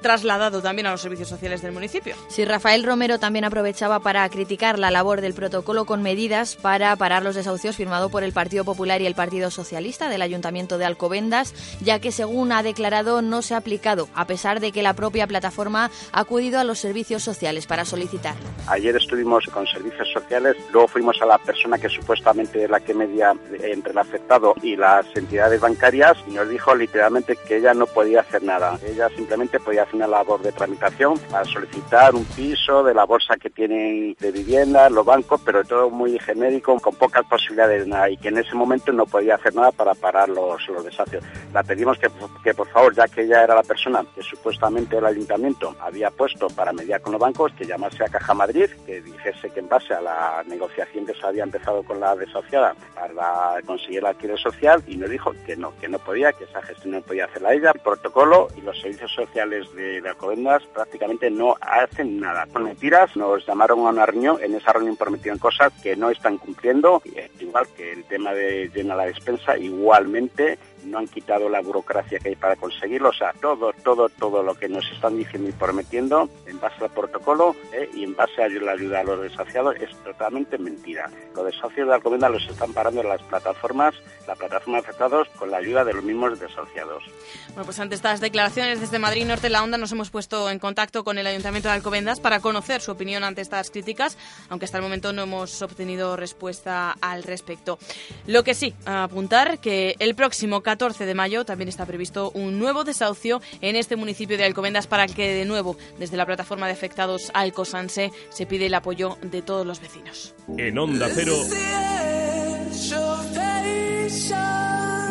[0.00, 2.14] trasladado también a los servicios sociales del municipio.
[2.28, 7.22] Sí, Rafael Romero también aprovechaba para criticar la labor del protocolo con medidas para parar
[7.22, 11.54] los desahucios firmado por el Partido Popular y el Partido Socialista del Ayuntamiento de Alcobendas,
[11.80, 15.26] ya que según ha declarado no se ha aplicado, a pesar de que la propia
[15.26, 18.48] plataforma ha acudido a los servicios sociales para solicitarlo.
[18.66, 22.94] Ayer estuvimos con servicios sociales, luego fuimos a la persona que supuestamente es la que
[22.94, 27.86] media entre el afectado y las entidades bancarias y nos dijo literalmente que ella no
[27.86, 28.78] podía hacer nada.
[28.86, 33.50] Ella simplemente podía una labor de tramitación para solicitar un piso de la bolsa que
[33.50, 38.16] tienen de vivienda, los bancos, pero todo muy genérico, con pocas posibilidades de nada, y
[38.16, 41.24] que en ese momento no podía hacer nada para parar los, los desahucios.
[41.52, 42.08] La pedimos que,
[42.42, 46.48] que, por favor, ya que ella era la persona que supuestamente el ayuntamiento había puesto
[46.48, 49.94] para mediar con los bancos, que llamase a Caja Madrid, que dijese que en base
[49.94, 54.82] a la negociación que se había empezado con la desahuciada para conseguir el alquiler social,
[54.86, 57.72] y nos dijo que no, que no podía, que esa gestión no podía hacerla ella,
[57.74, 62.46] el protocolo y los servicios sociales de, de Alcobendas prácticamente no hacen nada.
[62.52, 63.16] Con mentiras.
[63.16, 67.02] Nos llamaron a una reunión, en esa reunión prometieron cosas que no están cumpliendo,
[67.38, 72.30] igual que el tema de llenar la despensa, igualmente no han quitado la burocracia que
[72.30, 76.28] hay para conseguirlo, o sea, todo, todo, todo lo que nos están diciendo y prometiendo
[76.46, 79.94] en base al protocolo eh, y en base a la ayuda a los desafiados es
[80.02, 81.10] totalmente mentira.
[81.34, 83.94] Los desafios de Alcobendas los están parando en las plataformas,
[84.26, 87.02] la plataforma afectados con la ayuda de los mismos desahuciados.
[87.48, 91.04] Bueno, pues ante estas declaraciones desde Madrid Norte La Onda nos hemos puesto en contacto
[91.04, 94.16] con el Ayuntamiento de Alcobendas para conocer su opinión ante estas críticas,
[94.48, 97.78] aunque hasta el momento no hemos obtenido respuesta al respecto.
[98.26, 102.84] Lo que sí, apuntar que el próximo 14 de mayo también está previsto un nuevo
[102.84, 107.30] desahucio en este municipio de Alcobendas para que de nuevo desde la plataforma de afectados
[107.32, 110.34] Alcosanse se pide el apoyo de todos los vecinos.
[110.58, 111.36] En Onda Cero.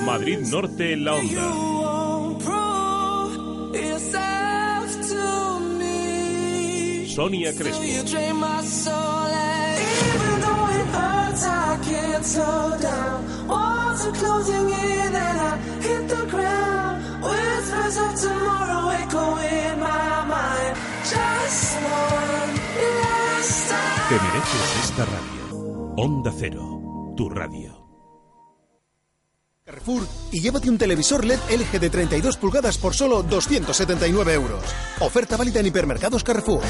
[0.05, 1.41] Madrid Norte en la Onda.
[7.15, 7.81] Sonia Crespo.
[24.09, 25.93] Te mereces esta radio.
[25.97, 27.87] Onda Cero, tu radio.
[29.65, 34.63] Carrefour y llévate un televisor LED LG de 32 pulgadas por solo 279 euros.
[35.01, 36.61] Oferta válida en hipermercados Carrefour.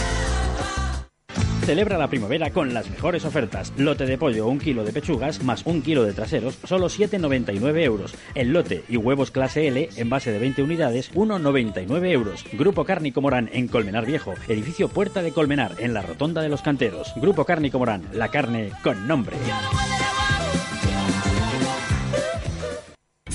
[1.68, 3.74] Celebra la primavera con las mejores ofertas.
[3.76, 8.16] Lote de pollo, un kilo de pechugas más un kilo de traseros, solo 7,99 euros.
[8.36, 12.46] El lote y huevos clase L en base de 20 unidades, 1,99 euros.
[12.54, 16.62] Grupo Cárnico Morán en Colmenar Viejo, edificio Puerta de Colmenar en la Rotonda de los
[16.62, 17.12] Canteros.
[17.18, 19.36] Grupo Cárnico Morán, la carne con nombre.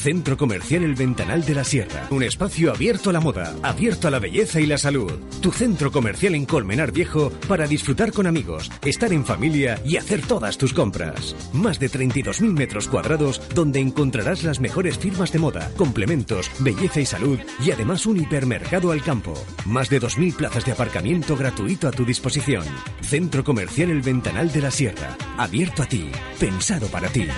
[0.02, 2.08] Centro Comercial El Ventanal de la Sierra.
[2.10, 5.12] Un espacio abierto a la moda, abierto a la belleza y la salud.
[5.40, 10.22] Tu centro comercial en Colmenar Viejo para disfrutar con amigos, estar en familia y hacer
[10.22, 11.36] todas tus compras.
[11.52, 17.06] Más de 32.000 metros cuadrados donde encontrarás las mejores firmas de moda, complementos, belleza y
[17.06, 19.34] salud y además un hipermercado al campo.
[19.66, 22.64] Más de 2.000 plazas de aparcamiento gratuito a tu disposición.
[23.02, 25.16] Centro Comercial El Ventanal de la Sierra.
[25.38, 26.10] Abierto a ti.
[26.40, 27.28] Pensado para ti.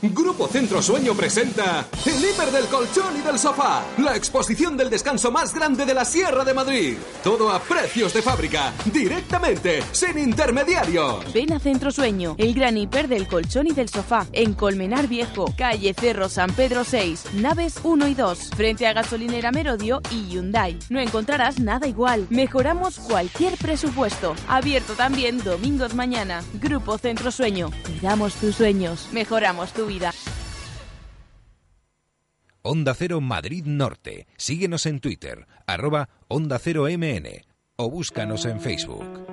[0.00, 5.32] Grupo Centro Sueño presenta El Hiper del Colchón y del Sofá, la exposición del descanso
[5.32, 6.96] más grande de la Sierra de Madrid.
[7.24, 11.32] Todo a precios de fábrica, directamente, sin intermediarios.
[11.32, 15.52] Ven a Centro Sueño, el gran hiper del colchón y del sofá, en Colmenar Viejo,
[15.56, 20.78] calle Cerro San Pedro 6, naves 1 y 2, frente a gasolinera Merodio y Hyundai.
[20.90, 22.28] No encontrarás nada igual.
[22.30, 24.36] Mejoramos cualquier presupuesto.
[24.46, 26.44] Abierto también domingos mañana.
[26.54, 27.72] Grupo Centro Sueño.
[27.84, 29.08] Cuidamos tus sueños.
[29.10, 30.12] Mejoramos tu vida.
[32.62, 34.26] Onda Cero Madrid Norte.
[34.36, 37.26] Síguenos en Twitter, arroba Onda Cero MN
[37.76, 39.26] o búscanos en Facebook.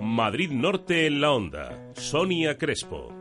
[0.00, 1.92] Madrid Norte en la Onda.
[1.94, 3.19] Sonia Crespo.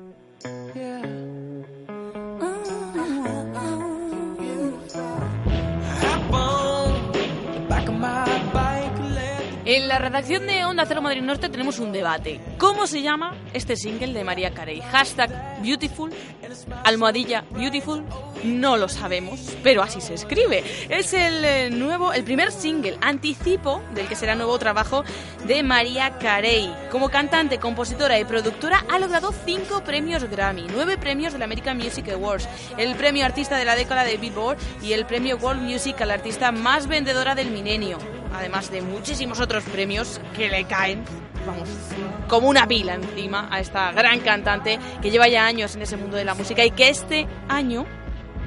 [9.72, 12.40] En la redacción de Onda Cero Madrid Norte tenemos un debate.
[12.58, 14.82] ¿Cómo se llama este single de María Carey?
[14.82, 16.12] Hashtag Beautiful,
[16.84, 18.04] almohadilla Beautiful,
[18.44, 20.64] no lo sabemos, pero así se escribe.
[20.90, 25.04] Es el eh, nuevo, el primer single, anticipo del que será nuevo trabajo
[25.46, 26.74] de María Carey.
[26.90, 32.10] Como cantante, compositora y productora ha logrado cinco premios Grammy, nueve premios del American Music
[32.10, 36.08] Awards, el premio Artista de la Década de Billboard y el premio World Music a
[36.08, 38.00] la artista más vendedora del milenio,
[38.40, 41.04] además de muchísimos otros premios que le caen
[41.46, 41.70] vamos,
[42.28, 46.18] como una pila encima a esta gran cantante que lleva ya años en ese mundo
[46.18, 47.86] de la música y que este año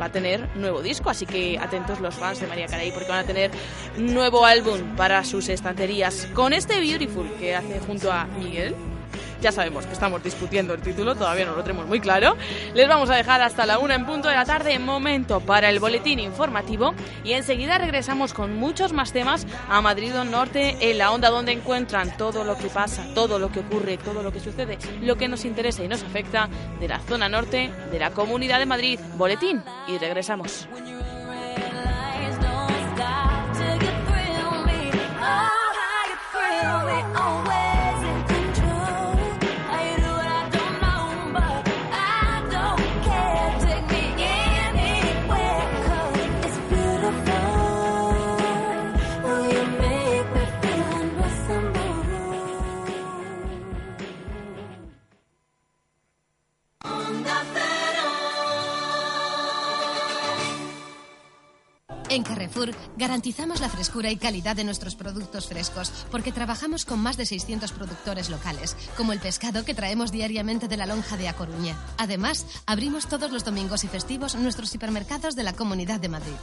[0.00, 3.20] va a tener nuevo disco, así que atentos los fans de María Carey porque van
[3.20, 3.50] a tener
[3.98, 8.74] nuevo álbum para sus estanterías con este Beautiful que hace junto a Miguel
[9.42, 12.36] ya sabemos que estamos discutiendo el título, todavía no lo tenemos muy claro.
[12.74, 15.80] Les vamos a dejar hasta la una en punto de la tarde, momento para el
[15.80, 16.94] boletín informativo.
[17.24, 22.16] Y enseguida regresamos con muchos más temas a Madrid Norte, en la onda donde encuentran
[22.16, 25.44] todo lo que pasa, todo lo que ocurre, todo lo que sucede, lo que nos
[25.44, 29.00] interesa y nos afecta de la zona norte de la Comunidad de Madrid.
[29.16, 30.68] Boletín y regresamos.
[62.12, 67.16] En Carrefour garantizamos la frescura y calidad de nuestros productos frescos porque trabajamos con más
[67.16, 71.32] de 600 productores locales, como el pescado que traemos diariamente de la lonja de A
[71.32, 71.74] Coruña.
[71.96, 76.36] Además, abrimos todos los domingos y festivos nuestros hipermercados de la Comunidad de Madrid.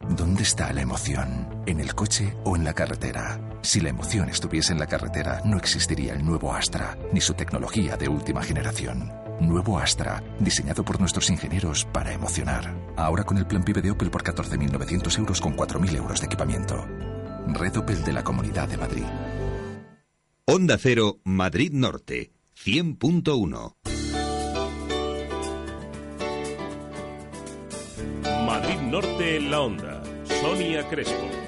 [0.00, 1.62] ¿Dónde está la emoción?
[1.66, 3.40] ¿En el coche o en la carretera?
[3.62, 7.96] Si la emoción estuviese en la carretera, no existiría el nuevo Astra, ni su tecnología
[7.96, 9.10] de última generación.
[9.40, 12.74] Nuevo Astra, diseñado por nuestros ingenieros para emocionar.
[12.96, 16.86] Ahora con el plan PIB de Opel por 14.900 euros con 4.000 euros de equipamiento.
[17.48, 19.04] Red Opel de la Comunidad de Madrid.
[20.44, 22.32] Onda Cero, Madrid Norte,
[22.64, 23.74] 100.1.
[28.90, 30.00] Norte en la onda.
[30.24, 31.45] Sonia Crespo.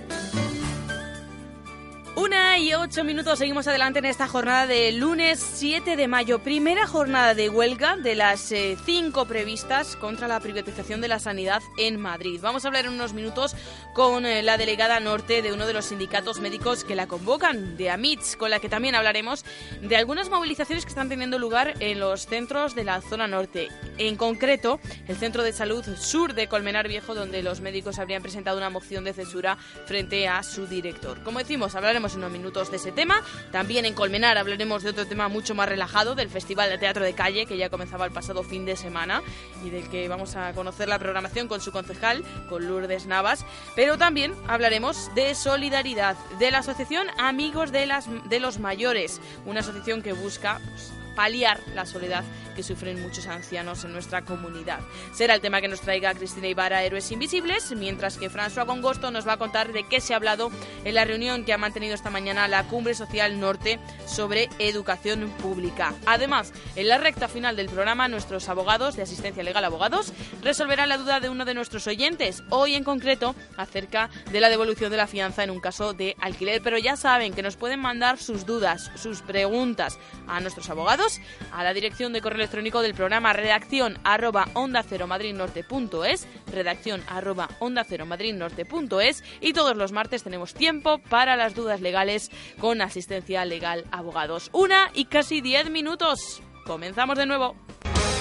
[2.20, 6.84] Una y ocho minutos, seguimos adelante en esta jornada de lunes 7 de mayo, primera
[6.88, 12.00] jornada de huelga de las eh, cinco previstas contra la privatización de la sanidad en
[12.00, 12.40] Madrid.
[12.42, 13.54] Vamos a hablar en unos minutos
[13.94, 17.88] con eh, la delegada norte de uno de los sindicatos médicos que la convocan, de
[17.90, 19.44] AMITS, con la que también hablaremos
[19.80, 23.68] de algunas movilizaciones que están teniendo lugar en los centros de la zona norte.
[23.96, 28.58] En concreto, el Centro de Salud Sur de Colmenar Viejo, donde los médicos habrían presentado
[28.58, 31.22] una moción de censura frente a su director.
[31.22, 33.22] Como decimos, hablaremos unos minutos de ese tema.
[33.52, 37.14] También en Colmenar hablaremos de otro tema mucho más relajado, del Festival de Teatro de
[37.14, 39.22] Calle, que ya comenzaba el pasado fin de semana
[39.64, 43.44] y del que vamos a conocer la programación con su concejal, con Lourdes Navas.
[43.74, 49.60] Pero también hablaremos de solidaridad, de la Asociación Amigos de, las, de los Mayores, una
[49.60, 52.24] asociación que busca pues, paliar la soledad
[52.58, 54.80] que sufren muchos ancianos en nuestra comunidad.
[55.12, 59.28] Será el tema que nos traiga Cristina Ibarra, Héroes Invisibles, mientras que François Gongosto nos
[59.28, 60.50] va a contar de qué se ha hablado
[60.84, 65.94] en la reunión que ha mantenido esta mañana la Cumbre Social Norte sobre educación pública.
[66.04, 70.98] Además, en la recta final del programa, nuestros abogados de asistencia legal abogados resolverán la
[70.98, 75.06] duda de uno de nuestros oyentes, hoy en concreto acerca de la devolución de la
[75.06, 76.60] fianza en un caso de alquiler.
[76.60, 81.20] Pero ya saben que nos pueden mandar sus dudas, sus preguntas a nuestros abogados
[81.52, 87.50] a la dirección de correo electrónico del programa redacción arroba onda cero madridnorte.es, redacción arroba
[87.58, 93.44] onda cero madridnorte.es y todos los martes tenemos tiempo para las dudas legales con asistencia
[93.44, 94.48] legal abogados.
[94.54, 96.40] Una y casi diez minutos.
[96.64, 97.54] Comenzamos de nuevo.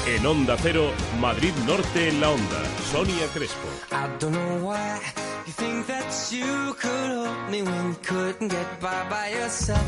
[0.05, 2.63] En Onda Cero, Madrid Norte en la Onda.
[2.91, 3.67] Sonia Crespo.
[3.91, 4.99] I don't know why
[5.45, 9.81] you think that you could hold me when you couldn't get by by yourself.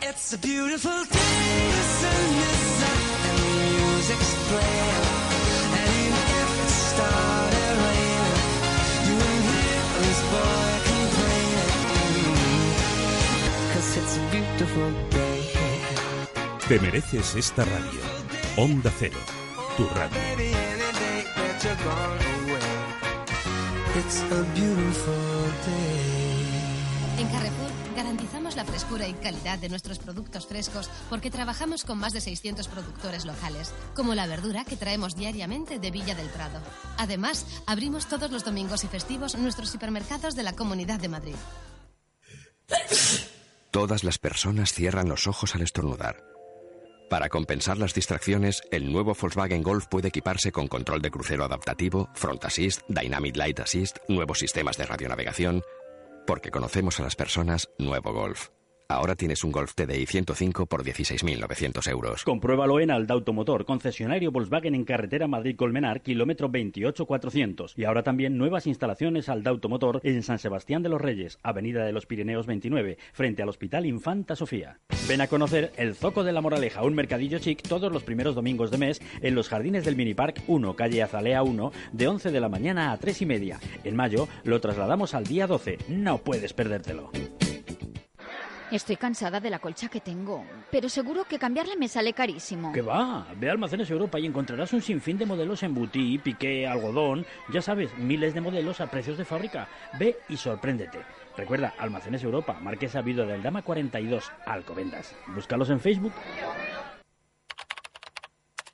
[0.00, 3.31] It's a beautiful day, the sun is up
[16.68, 18.00] Te mereces esta radio.
[18.56, 19.18] Onda Cero,
[19.76, 20.18] tu radio.
[23.94, 25.14] It's a beautiful
[25.66, 25.81] day.
[28.62, 33.24] La frescura y calidad de nuestros productos frescos porque trabajamos con más de 600 productores
[33.24, 36.60] locales, como la verdura que traemos diariamente de Villa del Prado.
[36.96, 41.34] Además, abrimos todos los domingos y festivos nuestros hipermercados de la Comunidad de Madrid.
[43.72, 46.22] Todas las personas cierran los ojos al estornudar.
[47.10, 52.10] Para compensar las distracciones, el nuevo Volkswagen Golf puede equiparse con control de crucero adaptativo,
[52.14, 55.64] Front Assist, Dynamic Light Assist, nuevos sistemas de radionavegación.
[56.26, 58.48] Porque conocemos a las personas, nuevo Golf.
[58.92, 62.24] Ahora tienes un Golf TDI 105 por 16.900 euros.
[62.24, 67.74] Compruébalo en Alda Automotor, concesionario Volkswagen en carretera Madrid-Colmenar, kilómetro 28400.
[67.76, 71.92] Y ahora también nuevas instalaciones Alda Automotor en San Sebastián de los Reyes, avenida de
[71.92, 74.78] los Pirineos 29, frente al Hospital Infanta Sofía.
[75.08, 78.70] Ven a conocer el Zoco de la Moraleja, un mercadillo chic todos los primeros domingos
[78.70, 82.48] de mes en los jardines del Minipark 1, calle Azalea 1, de 11 de la
[82.48, 83.60] mañana a 3 y media.
[83.84, 85.78] En mayo lo trasladamos al día 12.
[85.88, 87.10] No puedes perdértelo.
[88.72, 92.72] Estoy cansada de la colcha que tengo, pero seguro que cambiarle me sale carísimo.
[92.72, 93.26] ¿Qué va?
[93.36, 97.60] Ve a Almacenes Europa y encontrarás un sinfín de modelos en butí, piqué, algodón, ya
[97.60, 99.68] sabes, miles de modelos a precios de fábrica.
[99.98, 101.00] Ve y sorpréndete.
[101.36, 105.14] Recuerda, Almacenes Europa, Marquesa Vido del Dama 42, Alcobendas.
[105.34, 106.14] Búscalos en Facebook.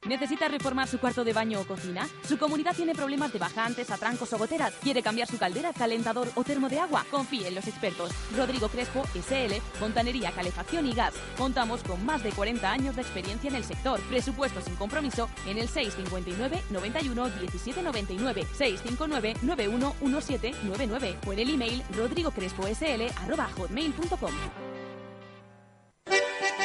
[0.07, 2.09] ¿Necesita reformar su cuarto de baño o cocina?
[2.23, 4.73] ¿Su comunidad tiene problemas de bajantes, atrancos o goteras?
[4.81, 7.05] ¿Quiere cambiar su caldera, calentador o termo de agua?
[7.11, 8.13] Confíe en los expertos.
[8.37, 11.15] Rodrigo Crespo, SL, Fontanería, Calefacción y Gas.
[11.37, 14.01] Contamos con más de 40 años de experiencia en el sector.
[14.03, 21.55] Presupuesto sin compromiso en el 659 91 17 99 659 91 1799 o en el
[21.55, 24.33] email rodrigocresposl@hotmail.com.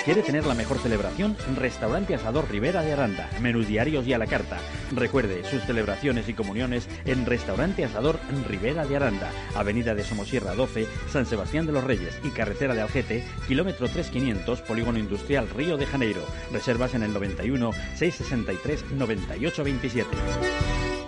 [0.03, 1.37] ¿Quiere tener la mejor celebración?
[1.55, 3.29] Restaurante Asador Rivera de Aranda.
[3.39, 4.57] Menús diarios y a la carta.
[4.91, 9.31] Recuerde sus celebraciones y comuniones en Restaurante Asador Rivera de Aranda.
[9.55, 14.61] Avenida de Somosierra 12, San Sebastián de los Reyes y Carretera de Algete, kilómetro 3500,
[14.61, 16.25] Polígono Industrial Río de Janeiro.
[16.51, 21.02] Reservas en el 91 663 9827.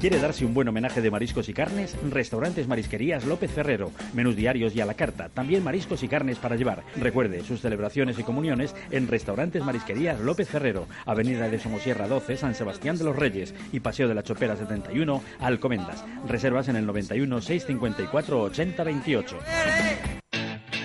[0.00, 1.94] ¿Quiere darse un buen homenaje de mariscos y carnes?
[2.08, 3.92] Restaurantes Marisquerías López Ferrero.
[4.14, 5.28] Menús diarios y a la carta.
[5.28, 6.84] También mariscos y carnes para llevar.
[6.96, 10.88] Recuerde sus celebraciones y comuniones en Restaurantes Marisquerías López Ferrero.
[11.04, 13.54] Avenida de Somosierra 12, San Sebastián de los Reyes.
[13.72, 16.02] Y Paseo de la Chopera 71, Alcomendas.
[16.26, 19.38] Reservas en el 91 654 8028.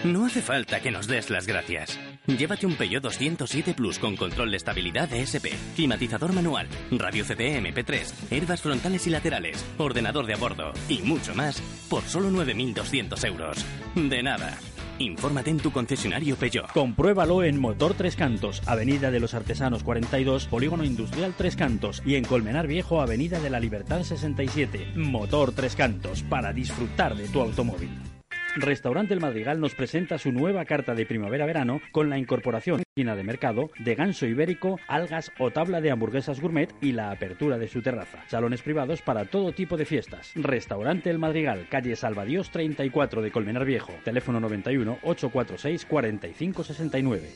[0.04, 1.98] No hace falta que nos des las gracias.
[2.28, 8.32] Llévate un Peugeot 207 Plus con control de estabilidad ESP, climatizador manual, radio CD MP3,
[8.32, 13.64] herbas frontales y laterales, ordenador de a bordo y mucho más por solo 9.200 euros.
[13.96, 14.58] De nada.
[14.98, 16.72] Infórmate en tu concesionario Peugeot.
[16.72, 22.16] Compruébalo en Motor Tres Cantos, Avenida de los Artesanos 42, Polígono Industrial Tres Cantos y
[22.16, 24.94] en Colmenar Viejo, Avenida de la Libertad 67.
[24.96, 28.15] Motor Tres Cantos, para disfrutar de tu automóvil.
[28.56, 33.70] Restaurante El Madrigal nos presenta su nueva carta de primavera-verano con la incorporación de mercado
[33.78, 38.24] de ganso ibérico, algas o tabla de hamburguesas gourmet y la apertura de su terraza.
[38.30, 40.32] Salones privados para todo tipo de fiestas.
[40.36, 43.92] Restaurante El Madrigal, calle Salvadíos 34 de Colmenar Viejo.
[44.06, 47.30] Teléfono 91 846 4569.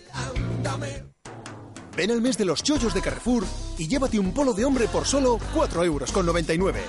[1.97, 3.43] Ven al mes de los chollos de Carrefour
[3.77, 6.79] y llévate un polo de hombre por solo 4,99 euros.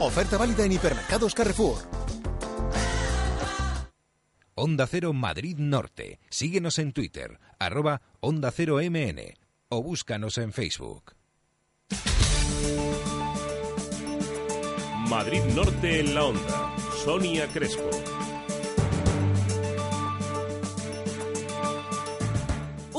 [0.00, 1.76] Oferta válida en hipermercados Carrefour.
[4.58, 6.18] Onda Cero Madrid Norte.
[6.30, 9.20] Síguenos en Twitter, arroba Onda Cero MN
[9.68, 11.14] o búscanos en Facebook.
[15.10, 16.74] Madrid Norte en la Onda.
[17.04, 17.90] Sonia Crespo.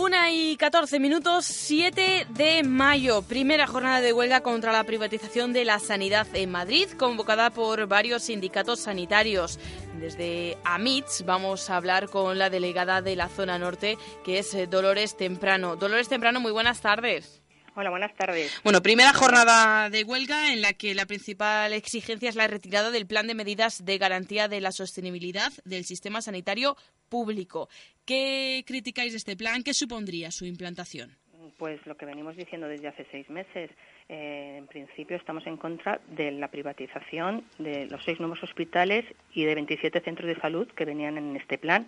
[0.07, 5.65] Una y 14 minutos, 7 de mayo, primera jornada de huelga contra la privatización de
[5.65, 9.59] la sanidad en Madrid, convocada por varios sindicatos sanitarios.
[9.99, 14.65] Desde AMITS vamos a hablar con la delegada de la zona norte, que es eh,
[14.65, 15.75] Dolores Temprano.
[15.75, 17.41] Dolores Temprano, muy buenas tardes.
[17.79, 18.51] Hola, buenas tardes.
[18.63, 23.05] Bueno, primera jornada de huelga en la que la principal exigencia es la retirada del
[23.05, 26.75] plan de medidas de garantía de la sostenibilidad del sistema sanitario
[27.09, 27.69] público.
[28.05, 29.63] ¿Qué criticáis de este plan?
[29.63, 31.17] ¿Qué supondría su implantación?
[31.57, 33.71] Pues lo que venimos diciendo desde hace seis meses.
[34.09, 39.43] Eh, en principio estamos en contra de la privatización de los seis nuevos hospitales y
[39.43, 41.87] de 27 centros de salud que venían en este plan.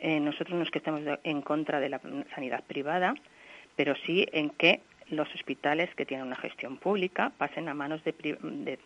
[0.00, 2.00] Eh, nosotros no es que estemos en contra de la
[2.34, 3.14] sanidad privada,
[3.76, 8.12] pero sí en que los hospitales que tienen una gestión pública pasen a manos de,
[8.12, 8.78] de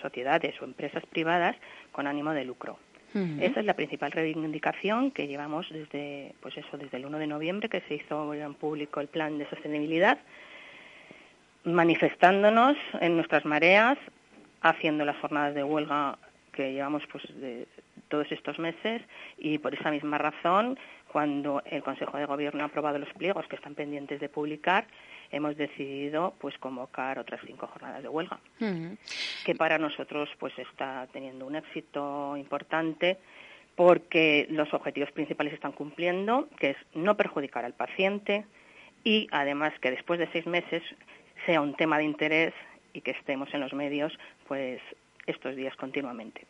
[0.00, 1.56] sociedades o empresas privadas
[1.92, 2.78] con ánimo de lucro.
[3.14, 7.68] Esa es la principal reivindicación que llevamos desde, pues eso, desde el 1 de noviembre
[7.68, 10.18] que se hizo en público el plan de sostenibilidad,
[11.64, 13.98] manifestándonos en nuestras mareas,
[14.60, 16.18] haciendo las jornadas de huelga
[16.52, 17.66] que llevamos pues de
[18.08, 19.02] todos estos meses
[19.38, 20.78] y por esa misma razón
[21.10, 24.86] cuando el Consejo de Gobierno ha aprobado los pliegos que están pendientes de publicar,
[25.30, 28.38] hemos decidido pues convocar otras cinco jornadas de huelga,
[29.44, 33.18] que para nosotros pues está teniendo un éxito importante
[33.76, 38.44] porque los objetivos principales están cumpliendo, que es no perjudicar al paciente
[39.04, 40.82] y además que después de seis meses
[41.46, 42.54] sea un tema de interés
[42.92, 44.12] y que estemos en los medios,
[44.48, 44.80] pues
[45.30, 46.46] estos días continuamente.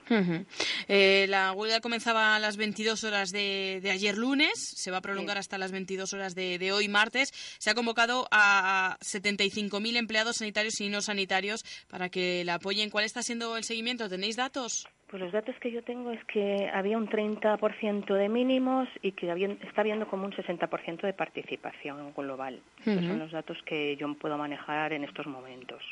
[0.88, 5.00] Eh, la huelga comenzaba a las 22 horas de, de ayer lunes, se va a
[5.02, 7.30] prolongar hasta las 22 horas de, de hoy martes.
[7.58, 12.90] Se ha convocado a 75.000 empleados sanitarios y no sanitarios para que la apoyen.
[12.90, 14.08] ¿Cuál está siendo el seguimiento?
[14.08, 14.86] ¿Tenéis datos?
[15.08, 19.28] Pues los datos que yo tengo es que había un 30% de mínimos y que
[19.28, 22.60] había- está habiendo como un 60% de participación global.
[22.78, 25.82] Estos son los datos que yo puedo manejar en estos momentos.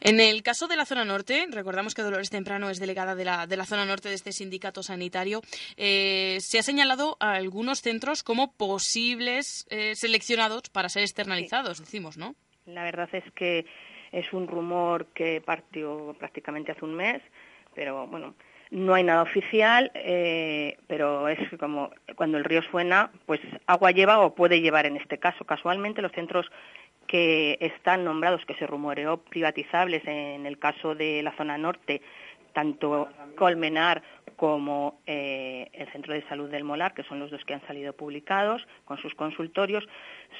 [0.00, 3.46] En el caso de la zona norte, recordamos que Dolores Temprano es delegada de la,
[3.46, 5.42] de la zona norte de este sindicato sanitario,
[5.76, 12.16] eh, se ha señalado a algunos centros como posibles eh, seleccionados para ser externalizados, decimos,
[12.16, 12.36] ¿no?
[12.66, 13.66] La verdad es que
[14.12, 17.20] es un rumor que partió prácticamente hace un mes,
[17.74, 18.34] pero bueno,
[18.70, 24.20] no hay nada oficial, eh, pero es como cuando el río suena, pues agua lleva
[24.20, 25.44] o puede llevar en este caso.
[25.44, 26.46] Casualmente los centros
[27.08, 32.02] que están nombrados, que se rumoreó privatizables en el caso de la zona norte,
[32.52, 34.02] tanto Colmenar
[34.36, 37.92] como eh, el Centro de Salud del Molar, que son los dos que han salido
[37.92, 39.88] publicados con sus consultorios,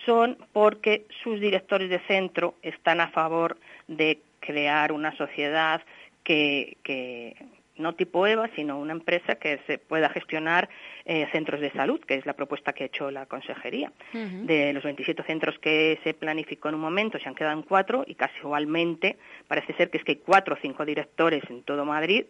[0.05, 3.59] son porque sus directores de centro están a favor
[3.89, 5.83] de crear una sociedad
[6.23, 7.37] que, que
[7.79, 10.69] no tipo EVA, sino una empresa que se pueda gestionar
[11.05, 13.93] eh, centros de salud, que es la propuesta que ha hecho la Consejería.
[14.13, 18.05] De los 27 centros que se planificó en un momento, se han quedado en cuatro
[18.07, 19.17] y casualmente
[19.47, 22.25] parece ser que es que hay cuatro o cinco directores en todo Madrid,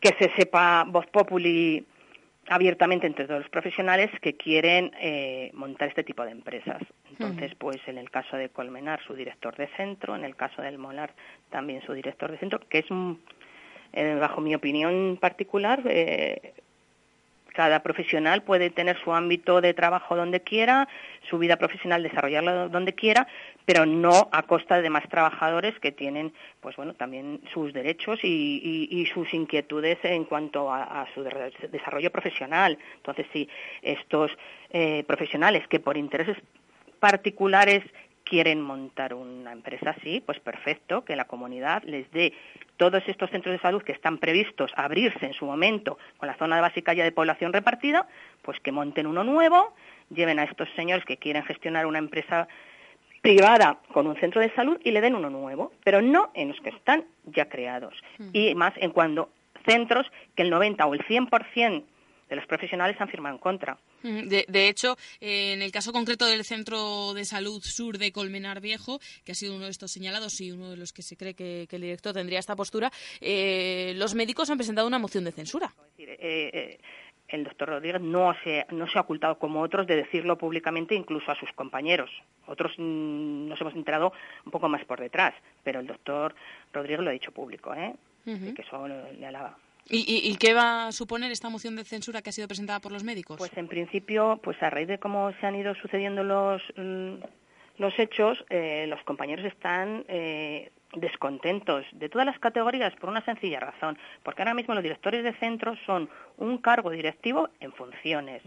[0.00, 1.86] que se sepa voz populi
[2.48, 6.82] abiertamente entre todos los profesionales que quieren eh, montar este tipo de empresas.
[7.10, 10.78] Entonces, pues en el caso de Colmenar, su director de centro, en el caso del
[10.78, 11.14] Molar,
[11.50, 13.20] también su director de centro, que es, un,
[13.96, 16.54] eh, bajo mi opinión particular, eh,
[17.54, 20.86] cada profesional puede tener su ámbito de trabajo donde quiera,
[21.30, 23.26] su vida profesional desarrollarla donde quiera,
[23.64, 29.08] pero no a costa de demás trabajadores que tienen, pues bueno, también sus derechos y,
[29.14, 32.76] sus inquietudes en cuanto a, su de- desarrollo profesional.
[32.96, 33.48] Entonces, si
[33.80, 34.30] estos
[34.70, 36.36] eh, profesionales que por intereses
[37.00, 37.82] particulares
[38.26, 42.32] quieren montar una empresa así, pues perfecto, que la comunidad les dé
[42.76, 46.36] todos estos centros de salud que están previstos a abrirse en su momento con la
[46.36, 48.08] zona básica ya de población repartida,
[48.42, 49.74] pues que monten uno nuevo,
[50.10, 52.48] lleven a estos señores que quieren gestionar una empresa
[53.22, 56.60] privada con un centro de salud y le den uno nuevo, pero no en los
[56.60, 57.94] que están ya creados.
[58.32, 59.30] Y más en cuando
[59.64, 61.84] centros que el 90 o el 100%
[62.28, 63.78] de los profesionales han firmado en contra.
[64.02, 68.12] Mm, De, de hecho, eh, en el caso concreto del Centro de Salud Sur de
[68.12, 71.16] Colmenar Viejo, que ha sido uno de estos señalados y uno de los que se
[71.16, 72.90] cree que, que el director tendría esta postura,
[73.20, 75.72] eh, los médicos han presentado una moción de censura.
[75.96, 76.80] decir, eh, eh,
[77.28, 81.32] el doctor Rodríguez no se, no se ha ocultado como otros de decirlo públicamente incluso
[81.32, 82.10] a sus compañeros.
[82.46, 84.12] Otros mm, nos hemos enterado
[84.44, 85.34] un poco más por detrás,
[85.64, 86.34] pero el doctor
[86.72, 87.94] Rodríguez lo ha dicho público, ¿eh?
[88.24, 89.56] Que eso le alaba.
[89.88, 92.80] ¿Y, y, y qué va a suponer esta moción de censura que ha sido presentada
[92.80, 93.36] por los médicos?
[93.38, 97.14] Pues en principio, pues a raíz de cómo se han ido sucediendo los, mm,
[97.78, 103.60] los hechos, eh, los compañeros están eh, descontentos de todas las categorías por una sencilla
[103.60, 108.42] razón, porque ahora mismo los directores de centros son un cargo directivo en funciones.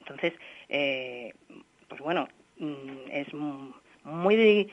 [0.00, 0.34] Entonces,
[0.68, 1.34] eh,
[1.88, 2.28] pues bueno,
[2.58, 4.70] mm, es muy,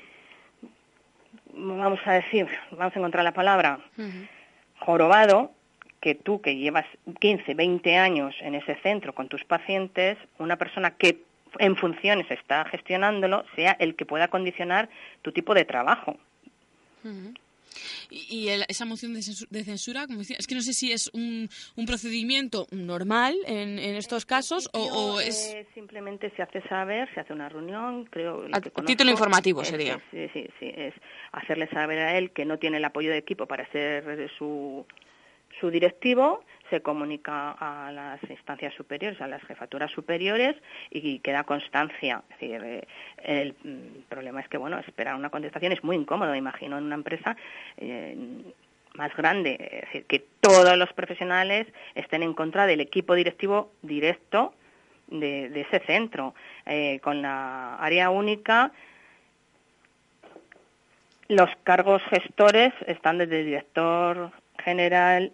[1.54, 3.80] vamos a decir, vamos a encontrar la palabra,
[4.86, 5.52] jorobado
[6.02, 6.86] que tú que llevas
[7.20, 11.22] 15, 20 años en ese centro con tus pacientes, una persona que
[11.60, 14.90] en funciones está gestionándolo, sea el que pueda condicionar
[15.22, 16.18] tu tipo de trabajo.
[18.10, 20.74] Y, y el- esa moción de censu- de censura, como decía, es que no sé
[20.74, 25.54] si es un, un procedimiento normal en, en estos casos o, o es...
[25.56, 28.46] Eh, simplemente se hace saber, se hace una reunión, creo.
[28.52, 30.02] A que título informativo es- sería.
[30.12, 30.94] sí, sí, sí, es
[31.32, 34.86] hacerle saber a él que no tiene el apoyo de equipo para ser su,
[35.60, 36.44] su directivo,
[36.74, 40.56] se comunica a las instancias superiores, a las jefaturas superiores
[40.90, 42.24] y queda constancia.
[42.42, 42.82] Eh,
[43.24, 46.86] el mm, problema es que, bueno, esperar una contestación es muy incómodo, me imagino, en
[46.86, 47.38] una empresa
[47.78, 48.18] eh,
[48.96, 49.56] más grande.
[49.60, 54.56] Es decir, que todos los profesionales estén en contra del equipo directivo directo
[55.10, 56.34] de, de ese centro.
[56.66, 58.72] Eh, con la área única,
[61.28, 65.34] los cargos gestores están desde el director general,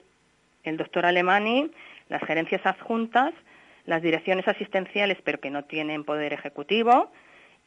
[0.63, 1.71] el doctor Alemani,
[2.09, 3.33] las gerencias adjuntas,
[3.85, 7.11] las direcciones asistenciales, pero que no tienen poder ejecutivo,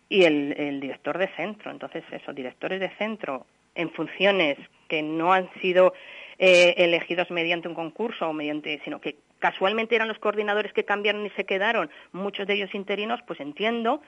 [0.08, 1.70] y el, director de centro.
[1.70, 5.94] Entonces, esos directores de centro en funciones que no han sido
[6.38, 11.24] eh, elegidos mediante un concurso o mediante, sino que casualmente eran los coordinadores que cambiaron
[11.24, 14.02] y se quedaron, muchos de ellos interinos, pues entiendo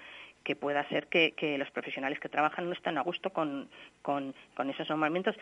[0.44, 3.70] que pueda ser que, los profesionales que trabajan no están a gusto con,
[4.02, 5.34] con, con esos nombramientos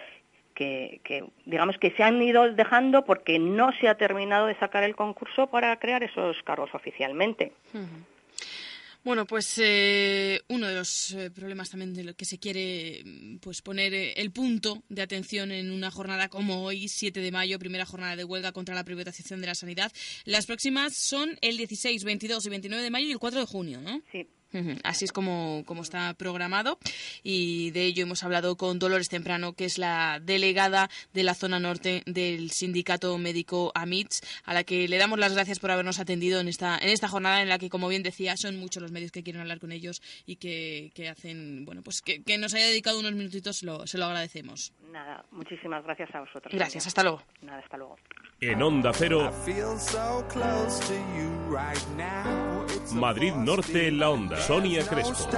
[0.55, 4.85] que, que, digamos que se han ido dejando porque no se ha terminado de sacar
[4.85, 7.53] el concurso para crear esos cargos oficialmente.
[9.05, 13.03] Bueno, pues eh, uno de los eh, problemas también de lo que se quiere
[13.41, 17.59] pues poner eh, el punto de atención en una jornada como hoy, 7 de mayo,
[17.59, 19.91] primera jornada de huelga contra la privatización de la sanidad.
[20.25, 23.81] Las próximas son el 16, 22 y 29 de mayo y el 4 de junio,
[23.81, 24.01] ¿no?
[24.13, 24.29] Sí.
[24.85, 26.79] Así es como, como, está programado
[27.23, 31.59] y de ello hemos hablado con Dolores Temprano, que es la delegada de la zona
[31.59, 36.41] norte del sindicato médico AMITS, a la que le damos las gracias por habernos atendido
[36.41, 39.11] en esta, en esta jornada en la que, como bien decía, son muchos los medios
[39.13, 42.67] que quieren hablar con ellos y que, que hacen, bueno, pues que, que, nos haya
[42.67, 44.73] dedicado unos minutitos, lo, se lo agradecemos.
[44.91, 46.53] Nada, muchísimas gracias a vosotros.
[46.53, 47.23] Gracias, hasta luego.
[47.41, 47.97] Nada, hasta luego.
[48.41, 49.31] En Onda Cero,
[52.95, 54.41] Madrid Norte en la Onda.
[54.41, 55.29] Sonia Crespo.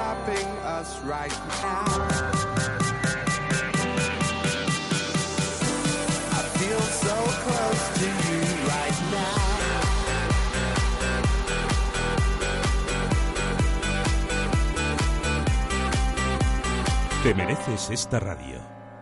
[17.22, 18.60] Te mereces esta radio.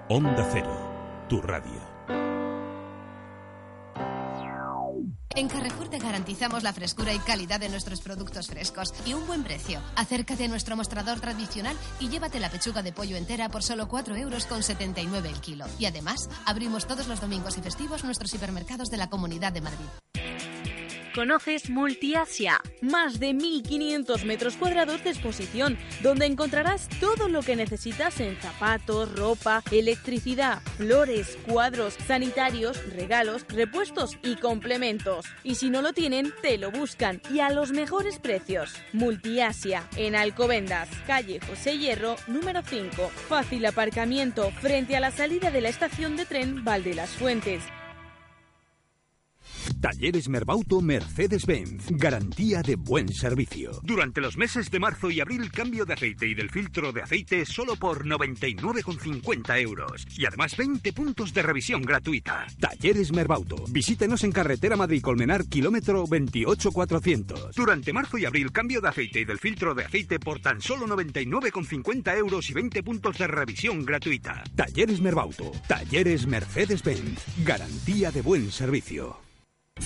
[0.09, 1.92] Onda Cero, tu radio.
[5.35, 9.43] En Carrefour te garantizamos la frescura y calidad de nuestros productos frescos y un buen
[9.43, 9.81] precio.
[9.97, 14.17] Acércate a nuestro mostrador tradicional y llévate la pechuga de pollo entera por solo 4
[14.17, 15.65] euros con 79 el kilo.
[15.79, 19.87] Y además, abrimos todos los domingos y festivos nuestros hipermercados de la Comunidad de Madrid.
[21.15, 22.59] ¿Conoces Multiasia?
[22.81, 29.15] Más de 1.500 metros cuadrados de exposición, donde encontrarás todo lo que necesitas en zapatos,
[29.15, 35.27] ropa, electricidad, flores, cuadros, sanitarios, regalos, repuestos y complementos.
[35.45, 38.73] Y si no lo tienen, te lo buscan y a los mejores precios.
[38.95, 43.11] Multiasia, en Alcobendas, calle José Hierro, número 5.
[43.29, 47.63] Fácil aparcamiento frente a la salida de la estación de tren Valde las Fuentes.
[49.81, 51.87] Talleres Merbauto Mercedes-Benz.
[51.91, 53.81] Garantía de buen servicio.
[53.83, 57.45] Durante los meses de marzo y abril, cambio de aceite y del filtro de aceite
[57.47, 60.07] solo por 99,50 euros.
[60.17, 62.47] Y además 20 puntos de revisión gratuita.
[62.61, 63.65] Talleres Merbauto.
[63.71, 67.55] Visítenos en carretera Madrid-Colmenar, kilómetro 28400.
[67.55, 70.87] Durante marzo y abril, cambio de aceite y del filtro de aceite por tan solo
[70.87, 74.43] 99,50 euros y 20 puntos de revisión gratuita.
[74.55, 75.53] Talleres Merbauto.
[75.67, 77.23] Talleres Mercedes-Benz.
[77.45, 79.32] Garantía de buen servicio.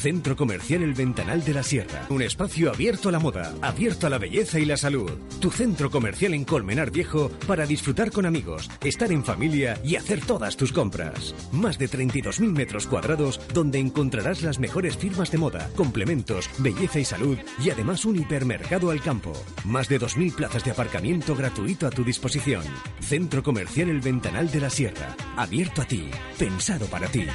[0.07, 2.07] Centro Comercial El Ventanal de la Sierra.
[2.11, 5.11] Un espacio abierto a la moda, abierto a la belleza y la salud.
[5.41, 10.21] Tu centro comercial en Colmenar Viejo para disfrutar con amigos, estar en familia y hacer
[10.21, 11.35] todas tus compras.
[11.51, 17.05] Más de 32.000 metros cuadrados donde encontrarás las mejores firmas de moda, complementos, belleza y
[17.05, 19.33] salud y además un hipermercado al campo.
[19.65, 22.63] Más de 2.000 plazas de aparcamiento gratuito a tu disposición.
[23.01, 25.17] Centro Comercial El Ventanal de la Sierra.
[25.37, 26.11] Abierto a ti.
[26.39, 27.27] Pensado para ti.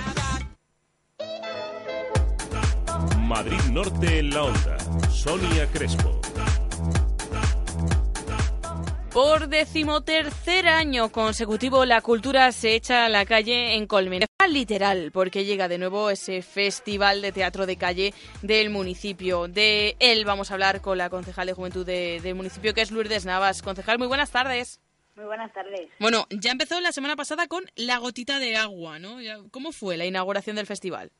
[3.43, 4.77] Madrid Norte en la Onda.
[5.09, 6.21] Sonia Crespo.
[9.11, 14.27] Por decimotercer año consecutivo, la cultura se echa a la calle en Colmenar.
[14.47, 18.13] Literal, porque llega de nuevo ese festival de teatro de calle
[18.43, 19.47] del municipio.
[19.47, 22.91] De él vamos a hablar con la concejal de juventud de, del municipio, que es
[22.91, 23.63] Lourdes Navas.
[23.63, 24.81] Concejal, muy buenas tardes.
[25.15, 25.89] Muy buenas tardes.
[25.99, 29.17] Bueno, ya empezó la semana pasada con La Gotita de Agua, ¿no?
[29.49, 31.11] ¿Cómo fue la inauguración del festival?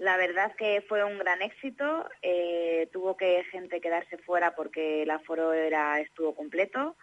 [0.00, 2.08] La verdad que fue un gran éxito.
[2.22, 6.96] Eh, tuvo que gente quedarse fuera porque el aforo era, estuvo completo.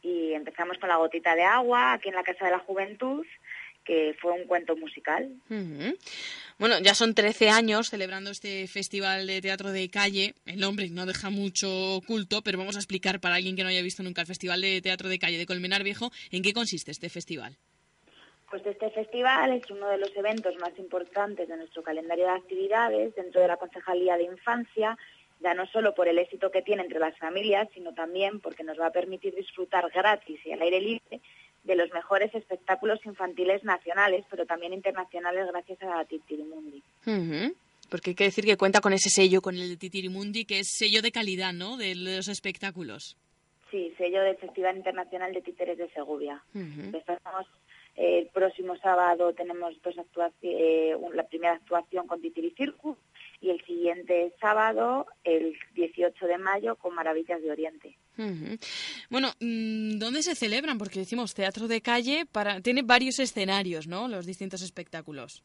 [0.00, 3.26] Y empezamos con la gotita de agua aquí en la Casa de la Juventud,
[3.84, 5.30] que fue un cuento musical.
[6.58, 10.34] Bueno, ya son 13 años celebrando este festival de teatro de calle.
[10.46, 13.82] El nombre no deja mucho oculto, pero vamos a explicar para alguien que no haya
[13.82, 17.10] visto nunca el Festival de Teatro de Calle de Colmenar Viejo en qué consiste este
[17.10, 17.58] festival.
[18.50, 23.14] Pues este festival es uno de los eventos más importantes de nuestro calendario de actividades
[23.14, 24.96] dentro de la Concejalía de Infancia,
[25.40, 28.80] ya no solo por el éxito que tiene entre las familias, sino también porque nos
[28.80, 31.20] va a permitir disfrutar gratis y al aire libre
[31.64, 36.82] de los mejores espectáculos infantiles nacionales, pero también internacionales gracias a Titirimundi.
[37.06, 37.54] Uh -huh.
[37.90, 40.68] Porque hay que decir que cuenta con ese sello, con el de Titirimundi, que es
[40.76, 43.16] sello de calidad, ¿no?, de los espectáculos.
[43.70, 46.42] Sí, sello del Festival Internacional de Títeres de Segovia.
[46.54, 46.84] Uh -huh.
[46.84, 47.46] Empezamos
[47.98, 52.96] el próximo sábado tenemos dos actuaciones, eh, la primera actuación con Titiri Circus
[53.40, 57.96] y el siguiente sábado, el 18 de mayo, con Maravillas de Oriente.
[58.16, 58.58] Uh -huh.
[59.10, 60.78] Bueno, ¿dónde se celebran?
[60.78, 64.08] Porque decimos teatro de calle, para tiene varios escenarios, ¿no?
[64.08, 65.42] Los distintos espectáculos.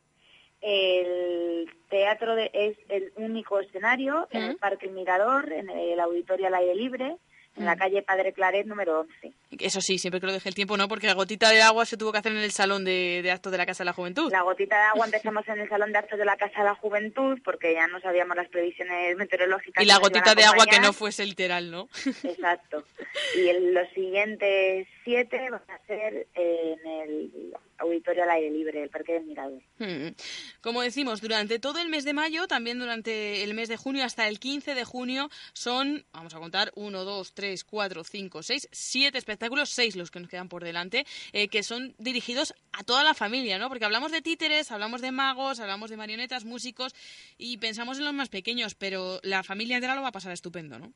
[0.61, 6.47] El teatro de- es el único escenario en el Parque El Mirador, en el auditorio
[6.47, 7.17] al aire libre,
[7.55, 7.77] en la Mm.
[7.79, 9.33] calle Padre Claret número 11.
[9.59, 10.87] Eso sí, siempre que lo deje el tiempo, ¿no?
[10.87, 13.51] Porque la gotita de agua se tuvo que hacer en el salón de, de actos
[13.51, 14.31] de la Casa de la Juventud.
[14.31, 16.75] La gotita de agua empezamos en el Salón de Actos de la Casa de la
[16.75, 19.83] Juventud porque ya no sabíamos las previsiones meteorológicas.
[19.83, 21.87] Y la gotita de agua que no fuese literal, ¿no?
[22.23, 22.83] Exacto.
[23.37, 28.89] Y el- los siguientes siete van a ser en el auditorio al aire libre, el
[28.89, 29.61] Parque del Mirador.
[29.79, 30.09] Mm.
[30.61, 34.27] Como decimos, durante todo el mes de mayo, también durante el mes de junio hasta
[34.27, 39.17] el 15 de junio, son, vamos a contar, 1, 2, 3, 4, 5, 6, 7
[39.17, 43.13] espectáculos, 6 los que nos quedan por delante, eh, que son dirigidos a toda la
[43.13, 43.69] familia, ¿no?
[43.69, 46.95] Porque hablamos de títeres, hablamos de magos, hablamos de marionetas, músicos
[47.37, 50.79] y pensamos en los más pequeños, pero la familia entera lo va a pasar estupendo,
[50.79, 50.93] ¿no?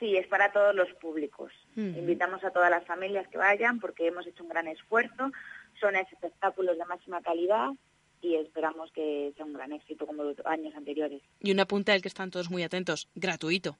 [0.00, 1.52] Sí, es para todos los públicos.
[1.76, 5.30] Invitamos a todas las familias que vayan porque hemos hecho un gran esfuerzo.
[5.78, 7.68] Son espectáculos de máxima calidad
[8.22, 11.22] y esperamos que sea un gran éxito como los años anteriores.
[11.38, 13.76] Y una punta del que están todos muy atentos, gratuito.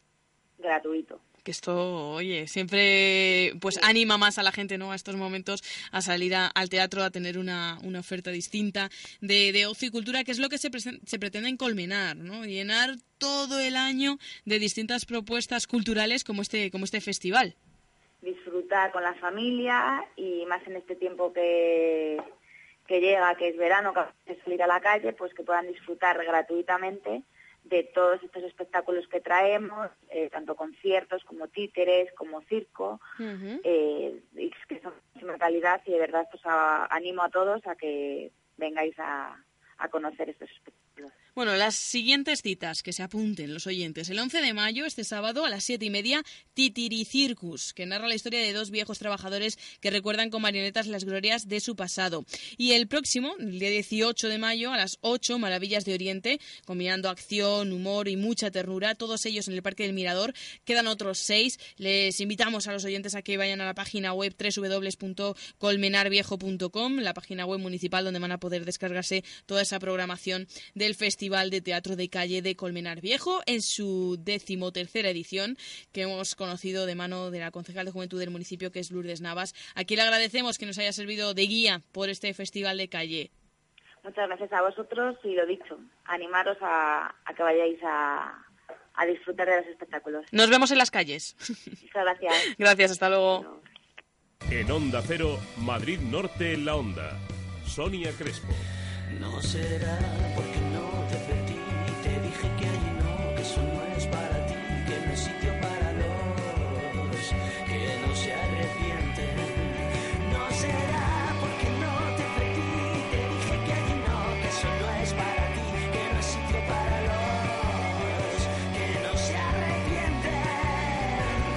[0.61, 1.21] Gratuito.
[1.43, 4.93] Que esto, oye, siempre pues anima más a la gente, ¿no?
[4.93, 8.91] A estos momentos a salir a- al teatro, a tener una, una oferta distinta
[9.23, 12.45] de, de ocio y cultura, que es lo que se, se pretende en Colmenar, ¿no?
[12.45, 17.55] Llenar todo el año de distintas propuestas culturales como este, como este festival.
[18.21, 22.19] Disfrutar con la familia y más en este tiempo que,
[22.87, 23.95] que llega, que es verano,
[24.27, 27.23] que salir a la calle, pues que puedan disfrutar gratuitamente
[27.71, 33.01] de todos estos espectáculos que traemos, eh, tanto conciertos como títeres, como circo,
[33.65, 37.77] eh, y que son de calidad y de verdad pues a- animo a todos a
[37.77, 39.37] que vengáis a,
[39.79, 41.13] a conocer estos espectáculos.
[41.35, 44.11] Bueno, las siguientes citas, que se apunten los oyentes.
[44.11, 46.25] El 11 de mayo, este sábado, a las siete y media,
[46.55, 51.05] Titiri Circus, que narra la historia de dos viejos trabajadores que recuerdan con marionetas las
[51.05, 52.27] glorias de su pasado.
[52.57, 57.09] Y el próximo, el día 18 de mayo, a las 8, Maravillas de Oriente, combinando
[57.09, 60.35] acción, humor y mucha ternura, todos ellos en el Parque del Mirador.
[60.65, 61.61] Quedan otros seis.
[61.77, 67.47] Les invitamos a los oyentes a que vayan a la página web www.colmenarviejo.com, la página
[67.47, 72.09] web municipal donde van a poder descargarse toda esa programación del Festival de Teatro de
[72.09, 75.59] Calle de Colmenar Viejo en su decimotercera edición
[75.93, 79.21] que hemos conocido de mano de la concejal de Juventud del municipio que es Lourdes
[79.21, 79.55] Navas.
[79.75, 83.31] Aquí le agradecemos que nos haya servido de guía por este Festival de Calle.
[84.03, 88.43] Muchas gracias a vosotros y lo dicho, animaros a, a que vayáis a,
[88.95, 90.25] a disfrutar de los espectáculos.
[90.33, 91.37] Nos vemos en las calles.
[91.39, 92.35] Muchas gracias.
[92.59, 93.61] Gracias, hasta luego.
[94.51, 97.19] En Onda Cero, Madrid Norte en la Onda.
[97.67, 98.55] Sonia Crespo.
[99.21, 99.99] No será
[100.35, 100.90] porque no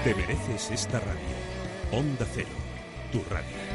[0.03, 1.35] te mereces esta radio.
[1.91, 2.49] Onda Cero,
[3.11, 3.72] tu radio.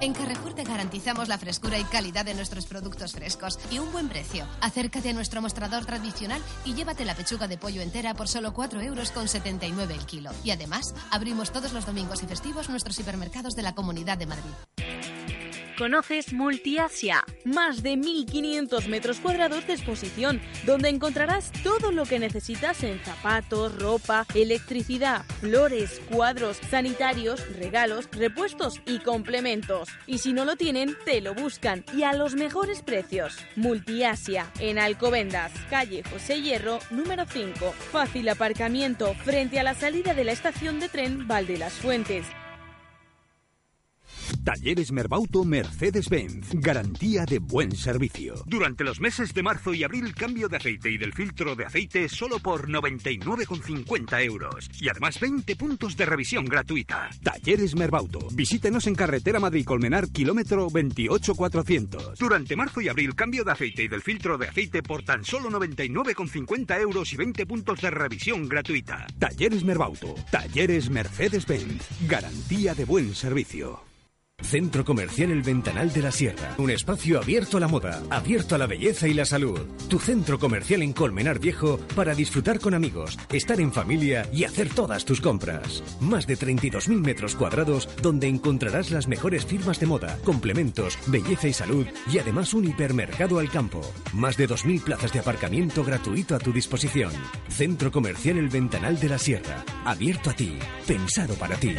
[0.00, 4.08] En Carrefour te garantizamos la frescura y calidad de nuestros productos frescos y un buen
[4.08, 4.46] precio.
[4.60, 8.80] Acércate a nuestro mostrador tradicional y llévate la pechuga de pollo entera por solo 4
[8.80, 10.30] euros con 79 el kilo.
[10.44, 14.87] Y además, abrimos todos los domingos y festivos nuestros hipermercados de la Comunidad de Madrid.
[15.78, 17.24] ¿Conoces Multiasia?
[17.44, 23.78] Más de 1.500 metros cuadrados de exposición, donde encontrarás todo lo que necesitas en zapatos,
[23.78, 29.88] ropa, electricidad, flores, cuadros, sanitarios, regalos, repuestos y complementos.
[30.08, 33.36] Y si no lo tienen, te lo buscan y a los mejores precios.
[33.54, 37.72] Multiasia, en Alcobendas, calle José Hierro, número 5.
[37.92, 42.26] Fácil aparcamiento frente a la salida de la estación de tren Valde las Fuentes.
[44.44, 46.48] Talleres Merbauto Mercedes-Benz.
[46.54, 48.34] Garantía de buen servicio.
[48.46, 52.08] Durante los meses de marzo y abril, cambio de aceite y del filtro de aceite
[52.08, 54.70] solo por 99,50 euros.
[54.80, 57.10] Y además 20 puntos de revisión gratuita.
[57.22, 58.20] Talleres Merbauto.
[58.32, 62.18] Visítenos en carretera Madrid-Colmenar, kilómetro 28400.
[62.18, 65.50] Durante marzo y abril, cambio de aceite y del filtro de aceite por tan solo
[65.50, 69.06] 99,50 euros y 20 puntos de revisión gratuita.
[69.18, 70.14] Talleres Merbauto.
[70.30, 71.86] Talleres Mercedes-Benz.
[72.06, 73.87] Garantía de buen servicio.
[74.48, 76.54] Centro Comercial El Ventanal de la Sierra.
[76.56, 79.60] Un espacio abierto a la moda, abierto a la belleza y la salud.
[79.90, 84.70] Tu centro comercial en Colmenar Viejo para disfrutar con amigos, estar en familia y hacer
[84.70, 85.82] todas tus compras.
[86.00, 91.52] Más de 32.000 metros cuadrados donde encontrarás las mejores firmas de moda, complementos, belleza y
[91.52, 93.82] salud y además un hipermercado al campo.
[94.14, 97.12] Más de 2.000 plazas de aparcamiento gratuito a tu disposición.
[97.50, 99.62] Centro Comercial El Ventanal de la Sierra.
[99.84, 101.74] Abierto a ti, pensado para ti.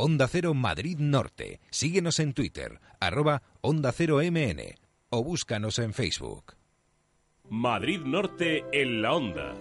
[0.00, 1.58] Onda Cero Madrid Norte.
[1.70, 4.76] Síguenos en Twitter, arroba Onda Cero MN
[5.10, 6.54] o búscanos en Facebook.
[7.48, 9.56] Madrid Norte en la Onda.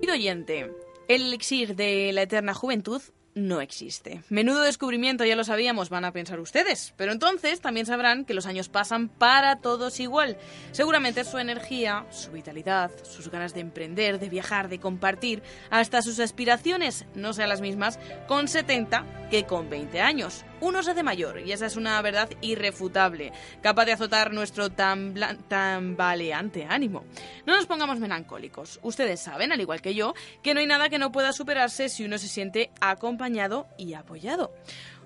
[0.00, 0.70] Querido oyente,
[1.08, 3.02] el elixir de la eterna juventud
[3.34, 4.22] no existe.
[4.28, 6.92] Menudo descubrimiento, ya lo sabíamos, van a pensar ustedes.
[6.96, 10.36] Pero entonces también sabrán que los años pasan para todos igual.
[10.72, 16.20] Seguramente su energía, su vitalidad, sus ganas de emprender, de viajar, de compartir, hasta sus
[16.20, 20.44] aspiraciones no sean las mismas con 70 que con 20 años.
[20.60, 25.14] Uno se hace mayor y esa es una verdad irrefutable, capaz de azotar nuestro tan
[25.48, 27.04] tambaleante ánimo.
[27.46, 28.78] No nos pongamos melancólicos.
[28.82, 32.04] Ustedes saben, al igual que yo, que no hay nada que no pueda superarse si
[32.04, 33.21] uno se siente acompañado
[33.78, 34.52] y apoyado.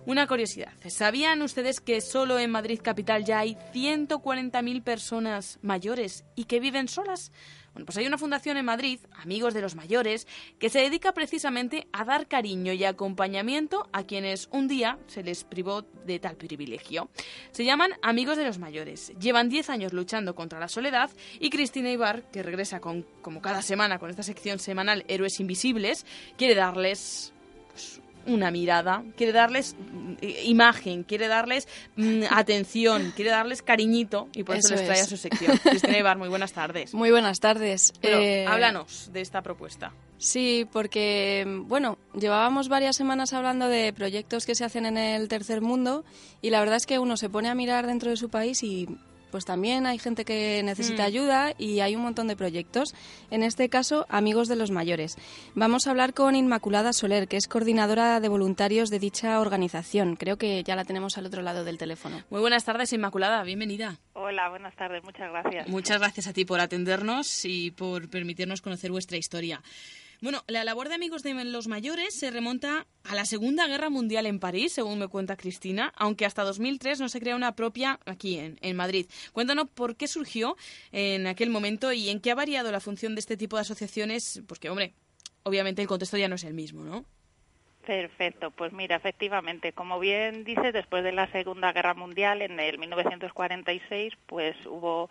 [0.07, 6.45] Una curiosidad, ¿sabían ustedes que solo en Madrid capital ya hay 140.000 personas mayores y
[6.45, 7.33] que viven solas?
[7.77, 10.27] Bueno, pues hay una fundación en Madrid, Amigos de los Mayores,
[10.59, 15.45] que se dedica precisamente a dar cariño y acompañamiento a quienes un día se les
[15.45, 17.11] privó de tal privilegio.
[17.51, 19.12] Se llaman Amigos de los Mayores.
[19.21, 23.61] Llevan 10 años luchando contra la soledad y Cristina Ibar, que regresa con, como cada
[23.61, 26.07] semana con esta sección semanal Héroes Invisibles,
[26.39, 27.35] quiere darles
[27.73, 30.14] pues, una mirada, quiere darles mm,
[30.45, 35.05] imagen, quiere darles mm, atención, quiere darles cariñito y por eso, Eso les trae a
[35.07, 35.57] su sección.
[35.59, 36.95] Cristina Ibar, muy buenas tardes.
[36.95, 37.93] Muy buenas tardes.
[38.03, 39.93] Bueno, Eh, háblanos de esta propuesta.
[40.18, 45.61] Sí, porque, bueno, llevábamos varias semanas hablando de proyectos que se hacen en el tercer
[45.61, 46.05] mundo
[46.41, 48.89] y la verdad es que uno se pone a mirar dentro de su país y
[49.31, 51.07] pues también hay gente que necesita Mm.
[51.07, 52.95] ayuda y hay un montón de proyectos.
[53.31, 55.16] En este caso, Amigos de los Mayores.
[55.55, 60.16] Vamos a hablar con Inmaculada Soler, que es coordinadora de voluntarios de dicha organización.
[60.16, 62.22] Creo que ya la tenemos al otro lado del teléfono.
[62.31, 63.99] Muy buenas tardes, Inmaculada, bienvenida.
[64.14, 65.68] Hola, buenas tardes, muchas gracias.
[65.68, 69.62] Muchas gracias a ti por atendernos y por permitirnos conocer vuestra historia.
[70.23, 74.27] Bueno, la labor de Amigos de los Mayores se remonta a la Segunda Guerra Mundial
[74.27, 78.39] en París, según me cuenta Cristina, aunque hasta 2003 no se crea una propia aquí
[78.39, 79.07] en, en Madrid.
[79.33, 80.57] Cuéntanos por qué surgió
[80.93, 84.43] en aquel momento y en qué ha variado la función de este tipo de asociaciones,
[84.49, 84.95] porque, hombre,
[85.43, 87.05] obviamente el contexto ya no es el mismo, ¿no?
[87.87, 92.79] Perfecto, pues mira, efectivamente, como bien dices, después de la Segunda Guerra Mundial, en el
[92.79, 95.09] 1946, pues hubo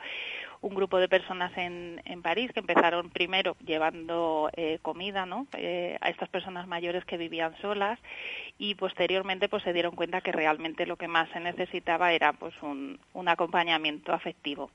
[0.66, 5.45] un grupo de personas en, en París que empezaron primero llevando eh, comida ¿no?
[5.55, 7.99] Eh, a estas personas mayores que vivían solas
[8.57, 12.55] y posteriormente pues se dieron cuenta que realmente lo que más se necesitaba era pues
[12.63, 14.72] un, un acompañamiento afectivo.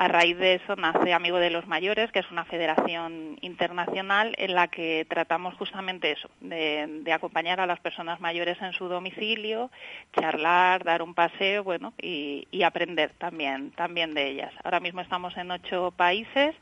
[0.00, 4.54] A raíz de eso nace Amigo de los Mayores, que es una federación internacional en
[4.54, 9.70] la que tratamos justamente eso, de, acompañar a las personas mayores en su domicilio,
[10.18, 14.54] charlar, dar un paseo, bueno, y, y aprender también, también de ellas.
[14.64, 16.54] Ahora mismo estamos en ocho países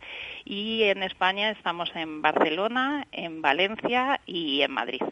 [0.45, 5.03] y en España estamos en Barcelona, en Valencia y en Madrid.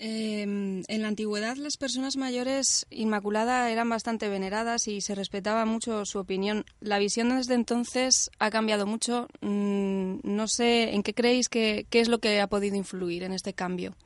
[0.00, 6.04] Eh, en la antigüedad las personas mayores Inmaculada eran bastante veneradas y se respetaba mucho
[6.04, 6.64] su opinión.
[6.80, 9.26] La visión desde entonces ha cambiado mucho.
[9.40, 13.32] Mm, no sé en qué creéis que qué es lo que ha podido influir en
[13.32, 13.96] este cambio.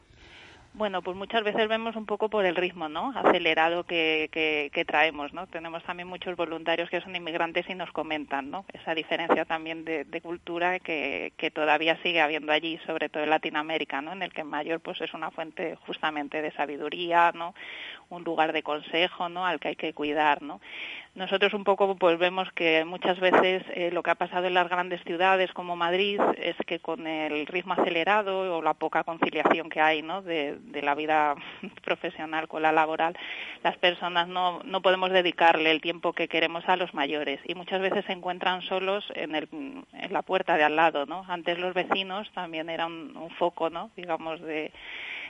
[0.74, 3.12] Bueno, pues muchas veces vemos un poco por el ritmo, ¿no?
[3.14, 5.46] Acelerado que, traemos, ¿no?
[5.46, 8.64] Tenemos también muchos voluntarios que son inmigrantes y nos comentan, ¿no?
[8.72, 14.00] Esa diferencia también de, cultura que, que, todavía sigue habiendo allí, sobre todo en Latinoamérica,
[14.00, 14.12] ¿no?
[14.12, 17.54] En el que mayor, pues, es una fuente justamente de sabiduría, ¿no?
[18.08, 19.44] Un lugar de consejo, ¿no?
[19.44, 20.62] Al que hay que cuidar, ¿no?
[21.14, 24.70] Nosotros un poco pues vemos que muchas veces eh, lo que ha pasado en las
[24.70, 29.82] grandes ciudades como Madrid es que con el ritmo acelerado o la poca conciliación que
[29.82, 31.34] hay de, la vida
[31.84, 33.14] profesional con la laboral,
[33.62, 37.82] las personas no, no podemos dedicarle el tiempo que queremos a los mayores y muchas
[37.82, 39.50] veces se encuentran solos en, el,
[39.92, 41.04] en la puerta de al lado.
[41.04, 41.26] ¿no?
[41.28, 43.90] Antes los vecinos también eran un, un foco, ¿no?
[43.96, 44.72] digamos, de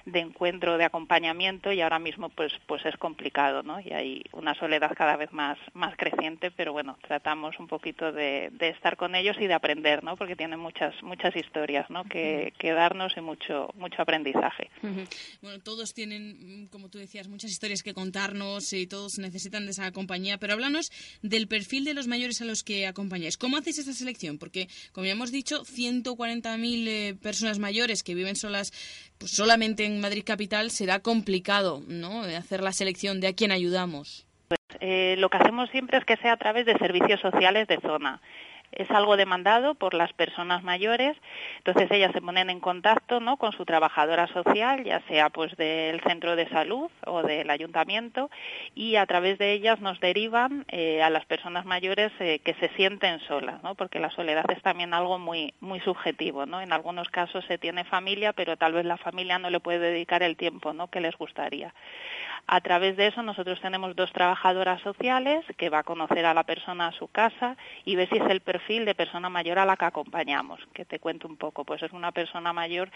[0.05, 3.81] de encuentro, de acompañamiento y ahora mismo pues pues es complicado, ¿no?
[3.81, 8.51] Y hay una soledad cada vez más más creciente, pero bueno, tratamos un poquito de,
[8.53, 10.17] de estar con ellos y de aprender, ¿no?
[10.17, 12.05] Porque tienen muchas muchas historias, ¿no?
[12.05, 14.71] Que, que darnos y mucho mucho aprendizaje.
[15.41, 19.93] Bueno, todos tienen, como tú decías, muchas historias que contarnos y todos necesitan de esa
[19.93, 20.91] compañía, pero háblanos
[21.23, 23.37] del perfil de los mayores a los que acompañáis.
[23.37, 24.39] ¿Cómo hacéis esta selección?
[24.39, 28.73] Porque, como ya hemos dicho, 140.000 eh, personas mayores que viven solas
[29.19, 32.23] pues solamente en Madrid capital será complicado, ¿no?
[32.23, 34.27] Hacer la selección de a quién ayudamos.
[34.81, 38.21] Eh, lo que hacemos siempre es que sea a través de servicios sociales de zona.
[38.73, 41.17] Es algo demandado por las personas mayores,
[41.59, 43.37] entonces ellas se ponen en contacto ¿no?
[43.37, 48.31] con su trabajadora social, ya sea pues del centro de salud o del ayuntamiento,
[48.75, 52.69] y a través de ellas nos derivan eh, a las personas mayores eh, que se
[52.71, 53.75] sienten solas, ¿no?
[53.75, 56.47] porque la soledad es también algo muy, muy subjetivo.
[56.47, 56.61] ¿no?
[56.61, 60.23] En algunos casos se tiene familia, pero tal vez la familia no le puede dedicar
[60.23, 60.89] el tiempo ¿no?
[60.89, 61.75] que les gustaría.
[62.47, 66.43] A través de eso nosotros tenemos dos trabajadoras sociales que va a conocer a la
[66.43, 69.77] persona a su casa y ve si es el perfil de persona mayor a la
[69.77, 70.61] que acompañamos.
[70.75, 72.91] Que te cuento un poco, pues es una persona mayor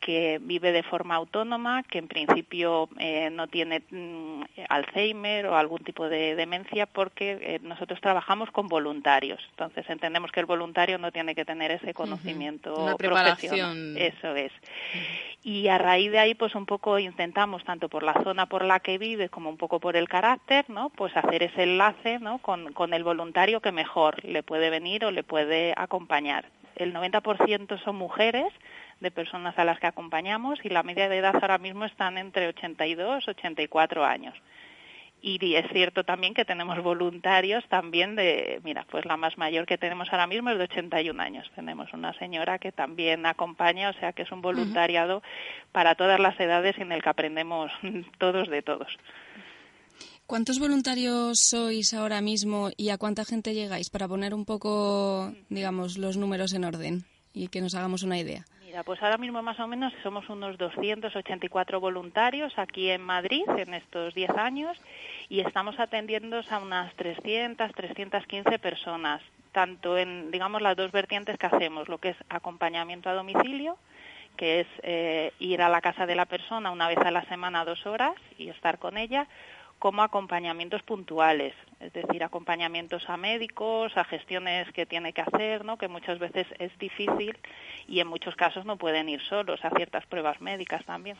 [0.00, 5.82] que vive de forma autónoma, que en principio eh, no tiene mm, Alzheimer o algún
[5.84, 9.40] tipo de demencia porque eh, nosotros trabajamos con voluntarios.
[9.50, 13.96] Entonces entendemos que el voluntario no tiene que tener ese conocimiento Una preparación.
[13.98, 14.52] Eso es.
[15.42, 18.80] Y a raíz de ahí, pues un poco intentamos, tanto por la zona por la
[18.84, 20.90] que vive como un poco por el carácter, ¿no?
[20.90, 22.38] Pues hacer ese enlace, ¿no?
[22.38, 26.44] Con, con el voluntario que mejor le puede venir o le puede acompañar.
[26.76, 28.52] El 90% son mujeres
[29.00, 32.46] de personas a las que acompañamos y la media de edad ahora mismo están entre
[32.48, 34.34] 82 y 84 años.
[35.26, 39.78] Y es cierto también que tenemos voluntarios también de, mira, pues la más mayor que
[39.78, 41.50] tenemos ahora mismo es de 81 años.
[41.54, 45.22] Tenemos una señora que también acompaña, o sea que es un voluntariado
[45.72, 47.72] para todas las edades en el que aprendemos
[48.18, 48.88] todos de todos.
[50.26, 55.96] ¿Cuántos voluntarios sois ahora mismo y a cuánta gente llegáis para poner un poco, digamos,
[55.96, 58.44] los números en orden y que nos hagamos una idea?
[58.82, 64.14] Pues ahora mismo más o menos somos unos 284 voluntarios aquí en Madrid en estos
[64.14, 64.76] 10 años
[65.28, 69.22] y estamos atendiendo a unas 300, 315 personas,
[69.52, 73.78] tanto en, digamos, las dos vertientes que hacemos, lo que es acompañamiento a domicilio,
[74.36, 77.64] que es eh, ir a la casa de la persona una vez a la semana,
[77.64, 79.28] dos horas, y estar con ella,
[79.84, 85.76] como acompañamientos puntuales, es decir, acompañamientos a médicos, a gestiones que tiene que hacer, ¿no?
[85.76, 87.36] que muchas veces es difícil
[87.86, 91.18] y en muchos casos no pueden ir solos a ciertas pruebas médicas también.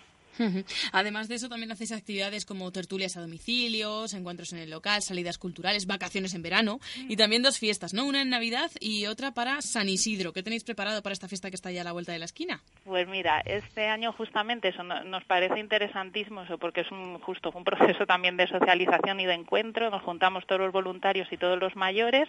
[0.92, 5.38] Además de eso, también hacéis actividades como tertulias a domicilios, encuentros en el local, salidas
[5.38, 8.04] culturales, vacaciones en verano y también dos fiestas, ¿no?
[8.04, 10.32] Una en Navidad y otra para San Isidro.
[10.32, 12.60] ¿Qué tenéis preparado para esta fiesta que está ya a la vuelta de la esquina?
[12.84, 17.64] Pues mira, este año justamente eso nos parece interesantísimo eso porque es un, justo un
[17.64, 19.90] proceso también de socialización y de encuentro.
[19.90, 22.28] Nos juntamos todos los voluntarios y todos los mayores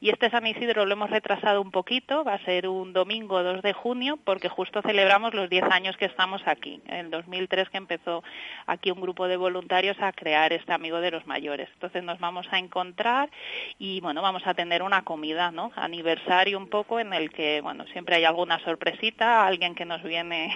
[0.00, 2.24] y este San Isidro lo hemos retrasado un poquito.
[2.24, 6.06] Va a ser un domingo 2 de junio porque justo celebramos los 10 años que
[6.06, 6.80] estamos aquí.
[6.86, 8.22] En 2000 que empezó
[8.66, 11.68] aquí un grupo de voluntarios a crear este amigo de los mayores.
[11.74, 13.30] Entonces nos vamos a encontrar
[13.78, 15.72] y bueno, vamos a tener una comida, ¿no?
[15.76, 20.54] Aniversario un poco en el que, bueno, siempre hay alguna sorpresita, alguien que nos viene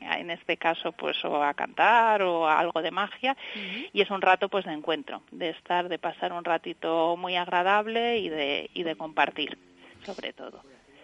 [0.00, 3.36] en este caso pues o a cantar o a algo de magia
[3.92, 8.18] y es un rato pues de encuentro, de estar, de pasar un ratito muy agradable
[8.18, 9.58] y de, y de compartir
[10.04, 10.62] sobre todo.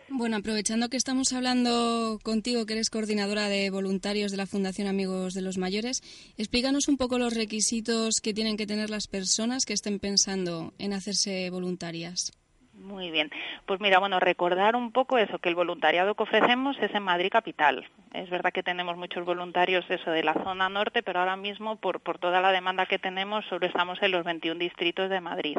[0.08, 5.34] Bueno, aprovechando que estamos hablando contigo, que eres coordinadora de voluntarios de la Fundación Amigos
[5.34, 6.00] de los Mayores,
[6.38, 10.92] explícanos un poco los requisitos que tienen que tener las personas que estén pensando en
[10.92, 12.32] hacerse voluntarias.
[12.78, 13.30] Muy bien.
[13.64, 17.30] Pues mira, bueno, recordar un poco eso, que el voluntariado que ofrecemos es en Madrid
[17.32, 17.88] Capital.
[18.12, 22.00] Es verdad que tenemos muchos voluntarios eso de la zona norte, pero ahora mismo por,
[22.00, 25.58] por toda la demanda que tenemos solo estamos en los 21 distritos de Madrid.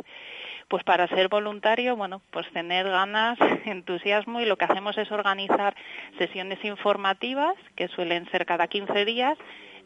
[0.67, 5.75] Pues para ser voluntario, bueno, pues tener ganas, entusiasmo y lo que hacemos es organizar
[6.17, 9.37] sesiones informativas que suelen ser cada 15 días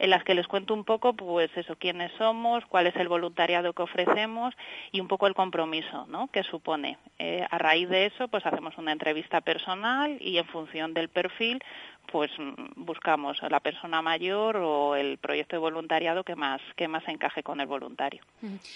[0.01, 3.73] en las que les cuento un poco, pues eso, quiénes somos, cuál es el voluntariado
[3.73, 4.55] que ofrecemos
[4.91, 6.27] y un poco el compromiso, ¿no?
[6.29, 6.97] Que supone.
[7.19, 11.63] Eh, a raíz de eso, pues hacemos una entrevista personal y en función del perfil,
[12.12, 16.88] pues mm, buscamos a la persona mayor o el proyecto de voluntariado que más que
[16.88, 18.22] más encaje con el voluntario.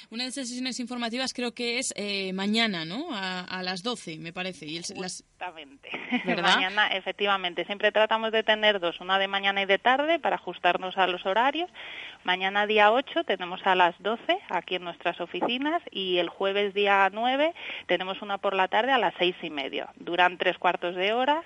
[0.10, 3.08] Una de esas sesiones informativas creo que es eh, mañana, ¿no?
[3.12, 4.66] A, las 12, me parece.
[4.66, 5.90] Y Exactamente.
[6.42, 7.66] mañana, efectivamente.
[7.66, 11.26] Siempre tratamos de tener dos, una de mañana y de tarde para ajustarnos a los
[11.26, 11.70] horarios.
[12.24, 17.10] Mañana día 8 tenemos a las 12 aquí en nuestras oficinas y el jueves día
[17.12, 17.54] 9
[17.88, 19.90] tenemos una por la tarde a las seis y media.
[19.98, 21.44] Duran tres cuartos de hora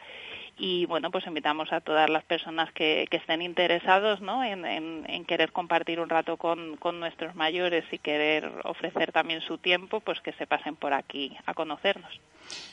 [0.59, 4.43] y bueno, pues invitamos a todas las personas que, estén interesados ¿no?
[4.43, 9.99] en, querer compartir un rato con, con, nuestros mayores y querer ofrecer también su tiempo,
[9.99, 12.19] pues que se pasen por aquí a conocernos.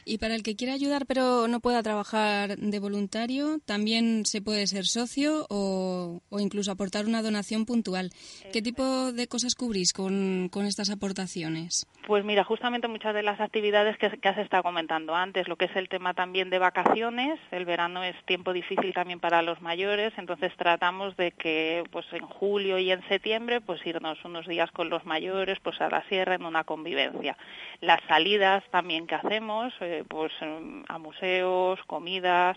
[0.05, 4.67] Y para el que quiera ayudar pero no pueda trabajar de voluntario, también se puede
[4.67, 8.11] ser socio o, o incluso aportar una donación puntual.
[8.53, 11.87] ¿Qué tipo de cosas cubrís con, con estas aportaciones?
[12.07, 15.67] Pues mira, justamente muchas de las actividades que, que has estado comentando antes, lo que
[15.67, 20.13] es el tema también de vacaciones, el verano es tiempo difícil también para los mayores,
[20.17, 24.89] entonces tratamos de que pues en julio y en septiembre pues irnos unos días con
[24.89, 27.37] los mayores pues a la sierra en una convivencia.
[27.83, 32.57] Las salidas también que hacemos, eh, pues em, a museos, comidas,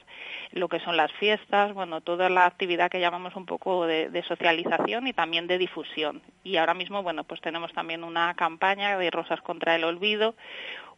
[0.51, 4.23] lo que son las fiestas, bueno, toda la actividad que llamamos un poco de, de
[4.23, 6.21] socialización y también de difusión.
[6.45, 10.35] Y ahora mismo, bueno, pues tenemos también una campaña de Rosas contra el Olvido,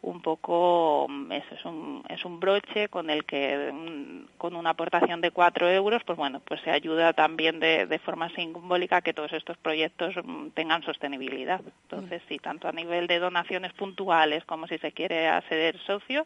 [0.01, 4.71] un poco mm, eso es un, es un broche con el que mm, con una
[4.71, 9.01] aportación de cuatro euros pues bueno pues se ayuda también de, de forma simbólica a
[9.01, 11.61] que todos estos proyectos mm, tengan sostenibilidad.
[11.83, 16.25] Entonces sí tanto a nivel de donaciones puntuales como si se quiere acceder socio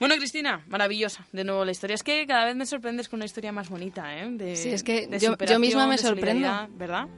[0.00, 1.26] Bueno, Cristina, maravillosa.
[1.30, 1.92] De nuevo la historia.
[1.92, 4.30] Es que cada vez me sorprendes con una historia más bonita, ¿eh?
[4.30, 6.48] De, sí, es que yo, yo, misma me sorprendo.
[6.70, 7.08] ¿Verdad?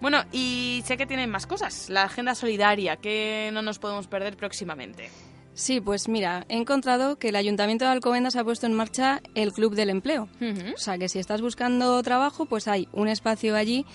[0.00, 1.90] Bueno, y sé que tienen más cosas.
[1.90, 5.10] La agenda solidaria, que no nos podemos perder próximamente.
[5.54, 9.52] Sí, pues mira, he encontrado que el Ayuntamiento de Alcobendas ha puesto en marcha el
[9.52, 10.28] Club del Empleo.
[10.74, 13.86] O sea, que si estás buscando trabajo, pues hay un espacio allí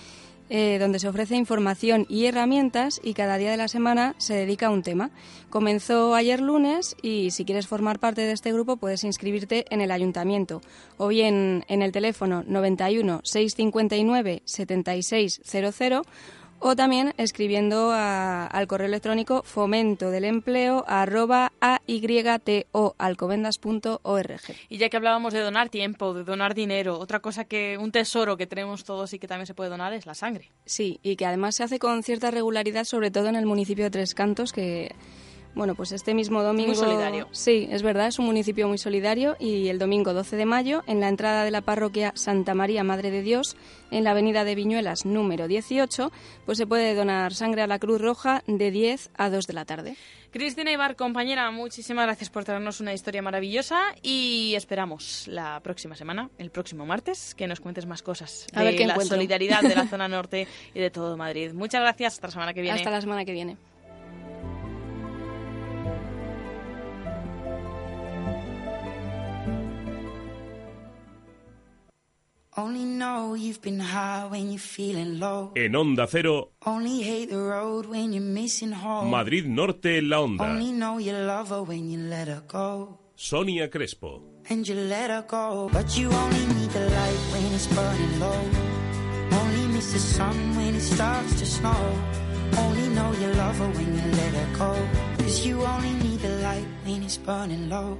[0.51, 4.67] eh, donde se ofrece información y herramientas y cada día de la semana se dedica
[4.67, 5.11] a un tema.
[5.51, 9.91] Comenzó ayer lunes y si quieres formar parte de este grupo puedes inscribirte en el
[9.91, 10.61] ayuntamiento
[10.97, 16.07] o bien en el teléfono 91 659 7600
[16.59, 24.41] o también escribiendo a, al correo electrónico fomento del empleo arroba aytoalcobendas.org.
[24.69, 28.37] Y ya que hablábamos de donar tiempo, de donar dinero, otra cosa que un tesoro
[28.37, 30.51] que tenemos todos y que también se puede donar es la sangre.
[30.65, 33.91] Sí, y que además se hace con cierta regularidad, sobre todo en el municipio de
[33.91, 34.93] Tres Cantos, que
[35.59, 36.69] bueno, pues este mismo domingo...
[36.69, 37.27] Muy solidario.
[37.31, 41.01] Sí, es verdad, es un municipio muy solidario y el domingo 12 de mayo, en
[41.01, 43.57] la entrada de la parroquia Santa María Madre de Dios,
[43.91, 46.13] en la avenida de Viñuelas número 18,
[46.45, 49.65] pues se puede donar sangre a la Cruz Roja de 10 a 2 de la
[49.65, 49.97] tarde.
[50.31, 56.29] Cristina Ibar, compañera, muchísimas gracias por traernos una historia maravillosa y esperamos la próxima semana,
[56.37, 60.07] el próximo martes, que nos cuentes más cosas a de la solidaridad de la zona
[60.07, 61.51] norte y de todo Madrid.
[61.51, 62.77] Muchas gracias, hasta la semana que viene.
[62.77, 63.57] Hasta la semana que viene.
[75.55, 76.51] En Onda Cero.
[76.65, 79.11] Only hate the road when you're missing home.
[79.11, 80.43] Madrid Norte en la Onda.
[80.43, 82.99] Only know you love her when you let her go.
[83.15, 84.21] Sonia Crespo.
[84.49, 85.69] And you let her go.
[85.71, 87.67] But you only need the light when it's
[97.17, 97.97] burning low.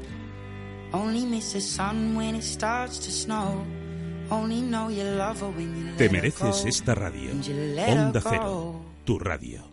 [0.91, 3.63] Only miss the sun when it starts to snow.
[5.97, 7.31] Te mereces esta radio.
[7.87, 9.63] Onda Cero, tu radio.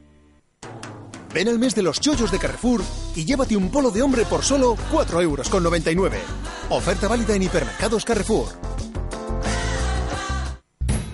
[1.35, 2.81] Ven al mes de los chollos de Carrefour
[3.15, 6.23] y llévate un polo de hombre por solo 4,99 euros.
[6.71, 8.49] Oferta válida en hipermercados Carrefour.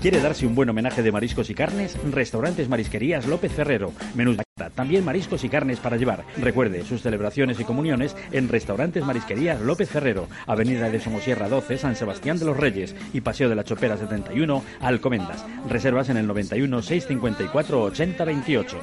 [0.03, 1.96] ¿Quiere darse un buen homenaje de mariscos y carnes?
[2.11, 3.92] Restaurantes Marisquerías López Ferrero.
[4.16, 4.36] Menús
[4.74, 6.24] también mariscos y carnes para llevar.
[6.38, 11.94] Recuerde sus celebraciones y comuniones en Restaurantes Marisquerías López Ferrero, Avenida de Somosierra 12, San
[11.94, 15.46] Sebastián de los Reyes y Paseo de la Chopera 71, Alcomendas.
[15.68, 18.80] Reservas en el 91 654 8028.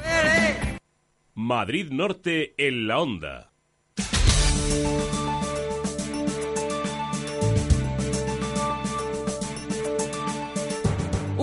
[1.35, 3.51] Madrid Norte en la Onda.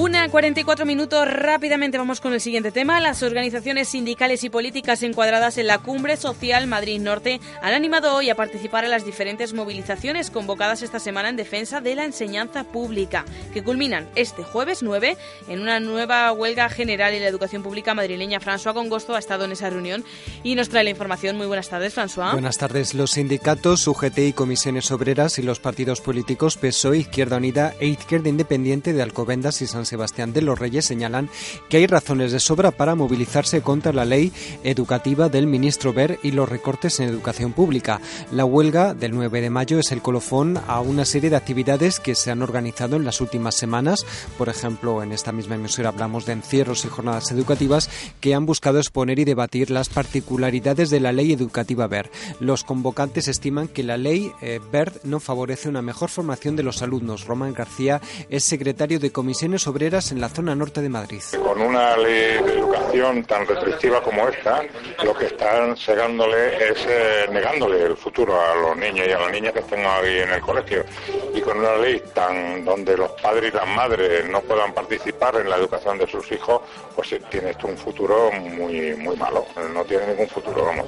[0.06, 3.00] Una 44 minutos, rápidamente vamos con el siguiente tema.
[3.00, 8.30] Las organizaciones sindicales y políticas encuadradas en la Cumbre Social Madrid Norte han animado hoy
[8.30, 13.24] a participar en las diferentes movilizaciones convocadas esta semana en defensa de la enseñanza pública,
[13.52, 15.16] que culminan este jueves 9
[15.48, 18.38] en una nueva huelga general en la educación pública madrileña.
[18.38, 20.04] François Congosto ha estado en esa reunión
[20.44, 21.36] y nos trae la información.
[21.36, 22.30] Muy buenas tardes, François.
[22.30, 22.94] Buenas tardes.
[22.94, 28.28] Los sindicatos, UGT y comisiones obreras y los partidos políticos PSOE, Izquierda Unida e Izquierda
[28.28, 31.30] Independiente de Alcobendas y San Sebastián Sebastián de los Reyes señalan
[31.70, 34.30] que hay razones de sobra para movilizarse contra la ley
[34.62, 38.02] educativa del ministro Ver y los recortes en educación pública.
[38.30, 42.14] La huelga del 9 de mayo es el colofón a una serie de actividades que
[42.14, 44.04] se han organizado en las últimas semanas.
[44.36, 47.88] Por ejemplo, en esta misma emisora hablamos de encierros y jornadas educativas
[48.20, 52.10] que han buscado exponer y debatir las particularidades de la ley educativa BER.
[52.38, 54.60] Los convocantes estiman que la ley eh,
[55.04, 57.24] no favorece una mejor formación de los alumnos.
[57.24, 61.22] Román García es secretario de Comisiones En la zona norte de Madrid.
[61.40, 64.64] Con una ley de educación tan restrictiva como esta,
[65.04, 69.30] lo que están cegándole es eh, negándole el futuro a los niños y a las
[69.30, 70.84] niñas que estén ahí en el colegio.
[71.32, 75.48] Y con una ley tan donde los padres y las madres no puedan participar en
[75.48, 76.62] la educación de sus hijos,
[76.96, 79.46] pues eh, tiene esto un futuro muy, muy malo.
[79.72, 80.86] No tiene ningún futuro, vamos.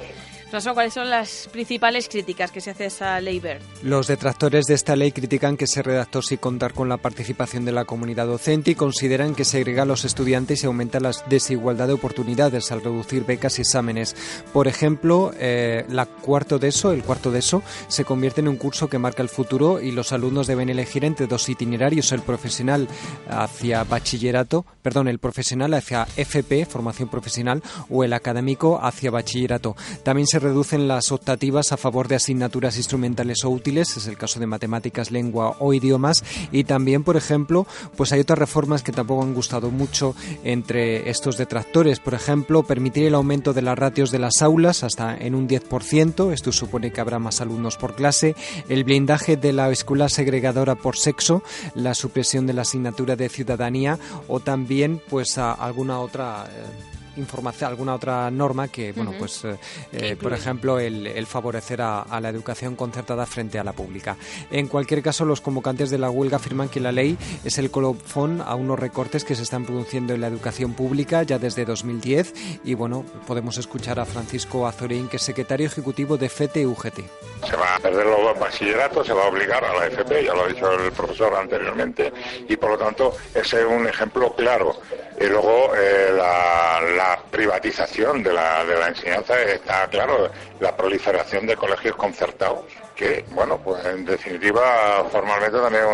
[0.49, 3.61] François, ¿cuáles son las principales críticas que se hace a esa ley BERT?
[3.83, 7.71] Los detractores de esta ley critican que se redactó sin contar con la participación de
[7.71, 11.93] la comunidad docente y consideran que segrega a los estudiantes y aumenta la desigualdad de
[11.93, 14.15] oportunidades al reducir becas y exámenes.
[14.51, 18.57] Por ejemplo, eh, la cuarto de eso, el cuarto de eso, se convierte en un
[18.57, 22.87] curso que marca el futuro y los alumnos deben elegir entre dos itinerarios, el profesional
[23.29, 29.75] hacia bachillerato, perdón, el profesional hacia FP, formación profesional, o el académico hacia bachillerato.
[30.03, 34.39] También se reducen las optativas a favor de asignaturas instrumentales o útiles, es el caso
[34.39, 39.23] de matemáticas, lengua o idiomas, y también, por ejemplo, pues hay otras reformas que tampoco
[39.23, 44.19] han gustado mucho entre estos detractores, por ejemplo, permitir el aumento de las ratios de
[44.19, 48.35] las aulas hasta en un 10%, esto supone que habrá más alumnos por clase,
[48.67, 51.43] el blindaje de la escuela segregadora por sexo,
[51.75, 56.88] la supresión de la asignatura de ciudadanía o también pues a alguna otra eh,
[57.19, 59.19] información, alguna otra norma que, bueno, Ujú.
[59.19, 59.57] pues, eh,
[59.93, 64.17] eh, por ejemplo, el, el favorecer a, a la educación concertada frente a la pública.
[64.51, 68.41] En cualquier caso, los convocantes de la huelga afirman que la ley es el colofón
[68.41, 72.33] a unos recortes que se están produciendo en la educación pública ya desde 2010
[72.63, 76.99] y, bueno, podemos escuchar a Francisco Azorín, que es secretario ejecutivo de FETE UGT.
[77.47, 80.43] Se va a perder los bachilleratos, se va a obligar a la FP, ya lo
[80.43, 82.11] ha dicho el profesor anteriormente,
[82.47, 84.75] y por lo tanto ese es un ejemplo claro.
[85.19, 90.29] Y luego eh, la, la privatización de la, de la enseñanza está claro,
[90.59, 92.65] la proliferación de colegios concertados
[92.99, 95.85] que, bueno, pues en definitiva formalmente también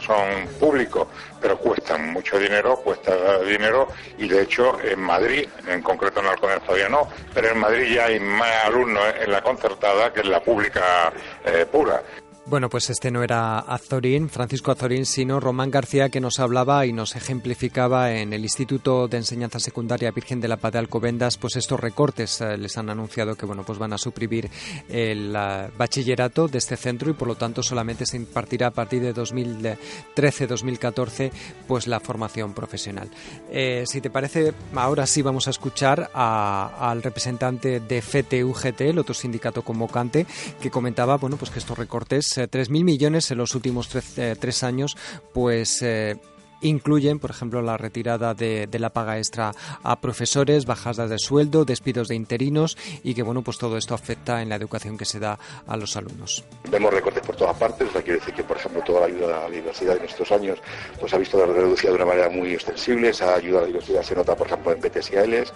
[0.00, 1.08] son públicos,
[1.40, 6.64] pero cuestan mucho dinero, cuesta dinero y de hecho en Madrid, en concreto en Alcobendas
[6.64, 10.38] todavía no, pero en Madrid ya hay más alumnos en la concertada que en la
[10.38, 11.12] pública
[11.44, 12.00] eh, pura.
[12.44, 16.92] Bueno, pues este no era Azorín, Francisco Azorín, sino Román García, que nos hablaba y
[16.92, 21.54] nos ejemplificaba en el Instituto de Enseñanza Secundaria Virgen de la Paz de Alcobendas, pues
[21.54, 24.50] estos recortes eh, les han anunciado que bueno, pues van a suprimir
[24.88, 29.02] el eh, bachillerato de este centro y por lo tanto solamente se impartirá a partir
[29.02, 31.30] de 2013-2014
[31.68, 33.08] pues la formación profesional.
[33.52, 38.98] Eh, si te parece, ahora sí vamos a escuchar a- al representante de FETE-UGT, el
[38.98, 40.26] otro sindicato convocante,
[40.60, 44.62] que comentaba bueno, pues que estos recortes, 3.000 millones en los últimos tres, eh, tres
[44.62, 44.96] años,
[45.32, 45.82] pues...
[45.82, 46.16] eh,
[46.62, 49.52] Incluyen, por ejemplo, la retirada de, la paga extra
[49.82, 54.42] a profesores, bajadas de sueldo, despidos de interinos y que, bueno, pues todo esto afecta
[54.42, 56.44] en la educación que se da a los alumnos.
[56.70, 59.38] Vemos recortes por todas partes, o sea, quiere decir que, por ejemplo, toda la ayuda
[59.38, 60.58] a la diversidad en estos años
[60.98, 63.10] pues, ha visto reducida de una manera muy extensible.
[63.10, 65.52] Esa ayuda a la diversidad se nota, por ejemplo, en PTS y ALs.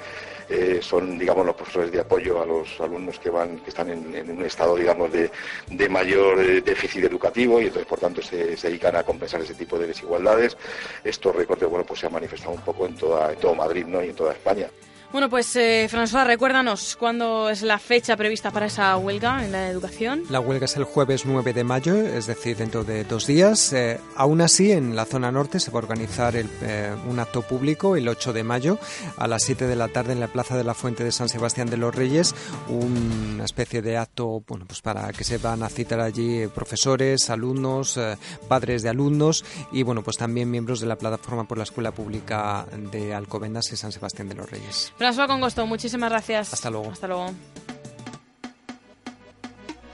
[0.49, 4.15] Eh, son, digamos, los profesores de apoyo a los alumnos que van, que están en,
[4.15, 5.29] en un estado, digamos, de,
[5.69, 9.55] de mayor eh, déficit educativo y entonces, por tanto, se, se dedican a compensar ese
[9.55, 10.57] tipo de desigualdades.
[11.05, 14.03] Estos recortes, bueno, pues se han manifestado un poco en toda, en todo Madrid, ¿no?
[14.03, 14.69] Y en toda España.
[15.13, 19.69] Bueno, pues eh, François, recuérdanos cuándo es la fecha prevista para esa huelga en la
[19.71, 20.25] educación.
[20.31, 23.73] La huelga es el jueves 9 de mayo, es decir, dentro de dos días.
[23.73, 27.43] Eh, aún así, en la zona norte se va a organizar el, eh, un acto
[27.43, 28.79] público el 8 de mayo
[29.17, 31.71] a las 7 de la tarde en la Plaza de la Fuente de San Sebastián
[31.71, 32.35] de los Reyes.
[32.69, 37.31] Una especie de acto bueno, pues para que se van a citar allí eh, profesores,
[37.31, 38.17] alumnos, eh,
[38.49, 42.67] padres de alumnos y bueno, pues también miembros de la plataforma por la Escuela Pública
[42.93, 44.93] de Alcobendas y San Sebastián de los Reyes.
[44.99, 46.53] François Congosto, muchísimas gracias.
[46.53, 46.91] Hasta luego.
[46.91, 47.31] Hasta luego.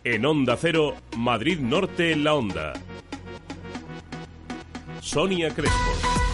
[0.04, 2.72] En Onda Cero, Madrid Norte en la Onda.
[5.00, 6.31] Sonia Crespo.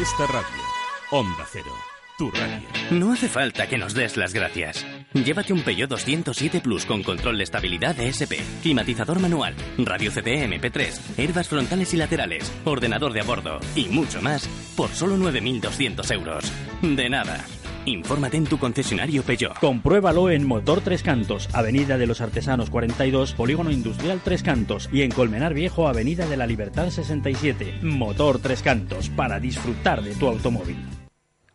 [0.00, 0.62] Esta radio.
[1.10, 1.72] Onda Cero,
[2.16, 2.68] tu radio.
[2.92, 4.86] No hace falta que nos des las gracias.
[5.12, 11.18] Llévate un Peugeot 207 Plus con control de estabilidad DSP, climatizador manual, radio CD MP3,
[11.18, 16.52] herbas frontales y laterales, ordenador de a bordo y mucho más por solo 9.200 euros.
[16.80, 17.44] De nada.
[17.88, 19.58] Infórmate en tu concesionario Peugeot.
[19.58, 25.02] Compruébalo en Motor Tres Cantos, Avenida de los Artesanos 42, Polígono Industrial Tres Cantos y
[25.02, 27.80] en Colmenar Viejo, Avenida de la Libertad 67.
[27.82, 30.76] Motor Tres Cantos, para disfrutar de tu automóvil.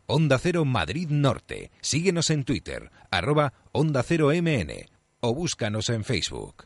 [0.06, 1.72] Onda Cero Madrid Norte.
[1.82, 6.66] Síguenos en Twitter, arroba Onda Cero MN o búscanos en Facebook.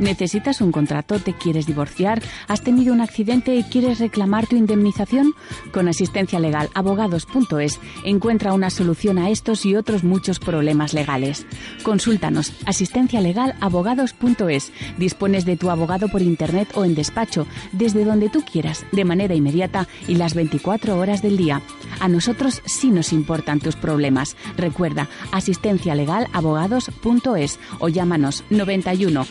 [0.00, 1.20] ¿Necesitas un contrato?
[1.20, 2.20] ¿Te quieres divorciar?
[2.48, 5.34] ¿Has tenido un accidente y quieres reclamar tu indemnización?
[5.72, 11.46] Con Asistencia Legal Abogados.es encuentra una solución a estos y otros muchos problemas legales.
[11.84, 14.72] Consúltanos Asistencia Legal Abogados.es.
[14.98, 19.34] Dispones de tu abogado por internet o en despacho, desde donde tú quieras, de manera
[19.34, 21.62] inmediata y las 24 horas del día.
[22.00, 24.36] A nosotros sí nos importan tus problemas.
[24.56, 29.24] Recuerda Asistencia Legal Abogados.es o llámanos 91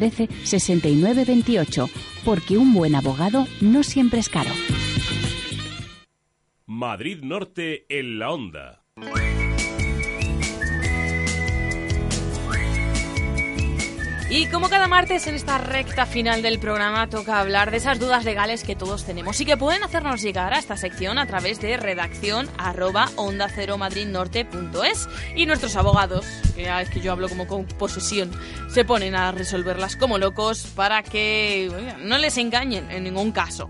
[0.00, 1.88] 013 6928,
[2.24, 4.50] porque un buen abogado no siempre es caro.
[6.66, 8.84] Madrid Norte en la onda.
[14.32, 18.24] Y como cada martes en esta recta final del programa toca hablar de esas dudas
[18.24, 21.76] legales que todos tenemos y que pueden hacernos llegar a esta sección a través de
[21.76, 26.24] redacción arroba onda cero madridnorte.es y nuestros abogados,
[26.54, 28.30] que es que yo hablo como con posesión,
[28.68, 33.68] se ponen a resolverlas como locos para que no les engañen en ningún caso.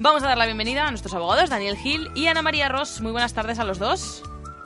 [0.00, 3.00] Vamos a dar la bienvenida a nuestros abogados, Daniel Gil y Ana María Ross.
[3.00, 4.24] Muy buenas tardes a los dos.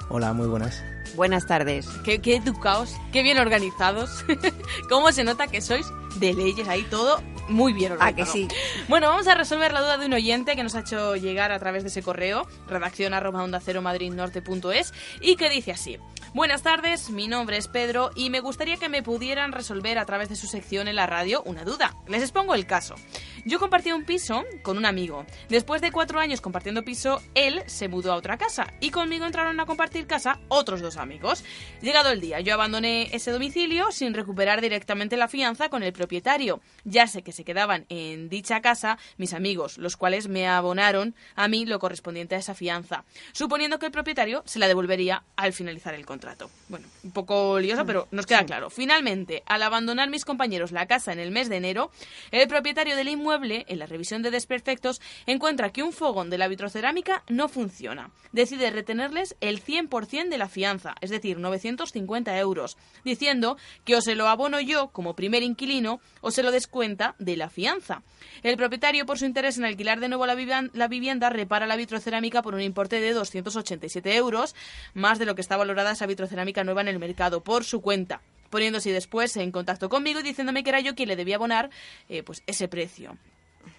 [0.08, 0.82] Hola, muy buenas.
[1.14, 1.86] Buenas tardes.
[2.04, 4.24] Qué, qué educados, qué bien organizados.
[4.88, 5.86] ¿Cómo se nota que sois
[6.16, 8.22] de leyes ahí todo muy bien organizado?
[8.22, 8.48] Ah, que sí.
[8.88, 11.58] Bueno, vamos a resolver la duda de un oyente que nos ha hecho llegar a
[11.58, 15.98] través de ese correo, redacción arroba onda cero madridnorte.es, y que dice así.
[16.34, 20.28] Buenas tardes, mi nombre es Pedro y me gustaría que me pudieran resolver a través
[20.28, 21.94] de su sección en la radio una duda.
[22.08, 22.96] Les expongo el caso.
[23.44, 25.26] Yo compartí un piso con un amigo.
[25.48, 29.60] Después de cuatro años compartiendo piso, él se mudó a otra casa y conmigo entraron
[29.60, 31.44] a compartir casa otros dos amigos.
[31.82, 36.60] Llegado el día, yo abandoné ese domicilio sin recuperar directamente la fianza con el propietario.
[36.84, 41.48] Ya sé que se quedaban en dicha casa mis amigos, los cuales me abonaron a
[41.48, 45.94] mí lo correspondiente a esa fianza, suponiendo que el propietario se la devolvería al finalizar
[45.94, 46.50] el contrato.
[46.68, 48.70] Bueno, un poco lioso, pero nos queda claro.
[48.70, 51.90] Finalmente, al abandonar mis compañeros la casa en el mes de enero,
[52.30, 56.48] el propietario del inmueble en la revisión de desperfectos, encuentra que un fogón de la
[56.48, 58.10] vitrocerámica no funciona.
[58.32, 64.14] Decide retenerles el 100% de la fianza, es decir, 950 euros, diciendo que o se
[64.14, 68.02] lo abono yo como primer inquilino o se lo descuenta de la fianza.
[68.42, 72.54] El propietario, por su interés en alquilar de nuevo la, vivienda, repara la vitrocerámica por
[72.54, 74.54] un importe de 287 euros,
[74.92, 78.20] más de lo que está valorada esa vitrocerámica nueva en el mercado, por su cuenta
[78.50, 81.70] poniéndose después en contacto conmigo y diciéndome que era yo quien le debía abonar
[82.08, 83.18] eh, pues ese precio.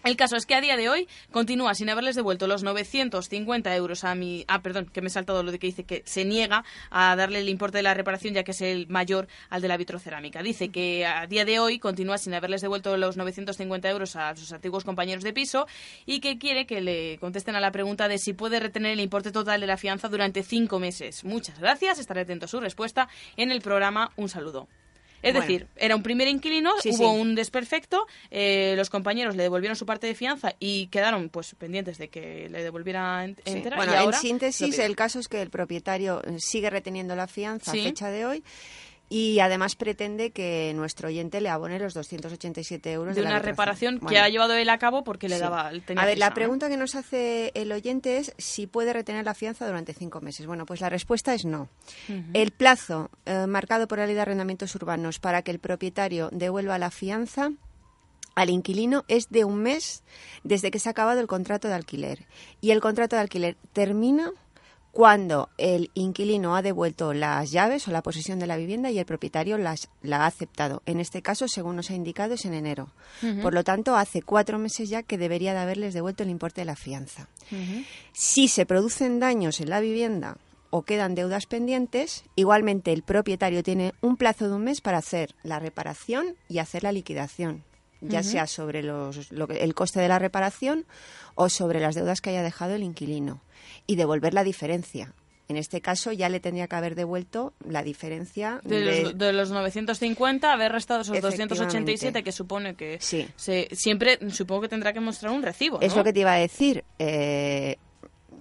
[0.06, 4.04] El caso es que a día de hoy continúa sin haberles devuelto los 950 euros
[4.04, 4.46] a mi...
[4.48, 7.40] Ah, perdón, que me he saltado lo de que dice que se niega a darle
[7.40, 10.44] el importe de la reparación ya que es el mayor al de la vitrocerámica.
[10.44, 14.54] Dice que a día de hoy continúa sin haberles devuelto los 950 euros a sus
[14.54, 15.66] antiguos compañeros de piso
[16.06, 19.32] y que quiere que le contesten a la pregunta de si puede retener el importe
[19.32, 21.24] total de la fianza durante cinco meses.
[21.24, 24.12] Muchas gracias, estaré atento a su respuesta en el programa.
[24.18, 24.68] Un saludo.
[25.26, 25.42] Es Bueno.
[25.48, 27.20] decir, era un primer inquilino, Sí, hubo sí.
[27.20, 31.98] un desperfecto, eh, los compañeros le devolvieron su parte de fianza y quedaron pues pendientes
[31.98, 33.76] de que le devolviera entera.
[33.76, 37.28] Bueno, y ahora en síntesis, el caso es que el propietario eh, sigue reteniendo la
[37.28, 38.44] fianza a fecha de hoy
[39.08, 44.00] y además pretende que nuestro oyente le abone los 287 euros de la una reparación
[44.00, 44.20] que Bueno.
[44.24, 45.42] ha llevado él a cabo porque le Sí.
[45.42, 46.36] daba tenía A ver, prisa, la ¿no?
[46.36, 50.48] pregunta que nos hace el oyente es si puede retener la fianza durante cinco meses.
[50.48, 51.70] Bueno, pues la respuesta es no.
[52.34, 56.78] El plazo eh, marcado por la ley de arrendamientos urbanos para que el propietario devuelva
[56.80, 57.52] la fianza
[58.34, 60.04] al inquilino es de un mes
[60.44, 62.26] desde que se ha acabado el contrato de alquiler.
[62.60, 64.32] Y el contrato de alquiler termina
[64.96, 69.06] cuando el inquilino ha devuelto las llaves o la posesión de la vivienda y el
[69.06, 70.84] propietario las, la ha aceptado.
[70.86, 72.88] En este caso, según nos ha indicado, es en enero.
[73.42, 76.66] Por lo tanto, hace cuatro meses ya que debería de haberles devuelto el importe de
[76.66, 77.28] la fianza.
[78.14, 80.38] Si se producen daños en la vivienda
[80.70, 85.36] o quedan deudas pendientes, igualmente el propietario tiene un plazo de un mes para hacer
[85.44, 87.66] la reparación y hacer la liquidación,
[88.10, 90.86] ya sea sobre los, lo que- el coste de la reparación
[91.36, 93.42] o sobre las deudas que haya dejado el inquilino
[93.88, 95.14] y devolver la diferencia.
[95.48, 99.32] En este caso ya le tendría que haber devuelto la diferencia De, de- los, de
[99.34, 102.24] los 950, haber restado esos 287, Efectivamente.
[102.24, 103.28] que supone que Sí.
[103.36, 106.38] se, siempre, supongo que tendrá que mostrar un recibo, Es lo que te iba a
[106.38, 106.84] decir.
[106.98, 107.78] Eh,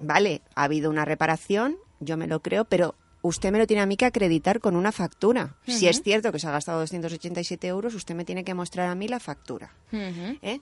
[0.00, 2.94] vale, ha habido una reparación, yo me lo creo, pero
[3.24, 5.56] usted me lo tiene a mí que acreditar con una factura.
[5.66, 8.94] Si es cierto que se ha gastado 287 euros, usted me tiene que mostrar a
[8.94, 9.72] mí la factura.
[9.92, 10.60] ¿eh?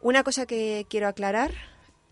[0.00, 1.52] Una cosa que quiero aclarar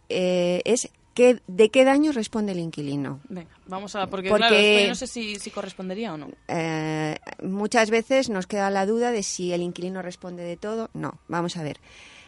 [0.08, 3.18] eh, es que, de qué daño responde el inquilino.
[3.28, 4.06] Venga, vamos a...
[4.06, 6.28] Porque, Porque- claro, yo no sé si, si correspondería o no.
[6.46, 10.90] Eh, muchas veces nos queda la duda de si el inquilino responde de todo.
[10.94, 11.80] No, vamos a ver.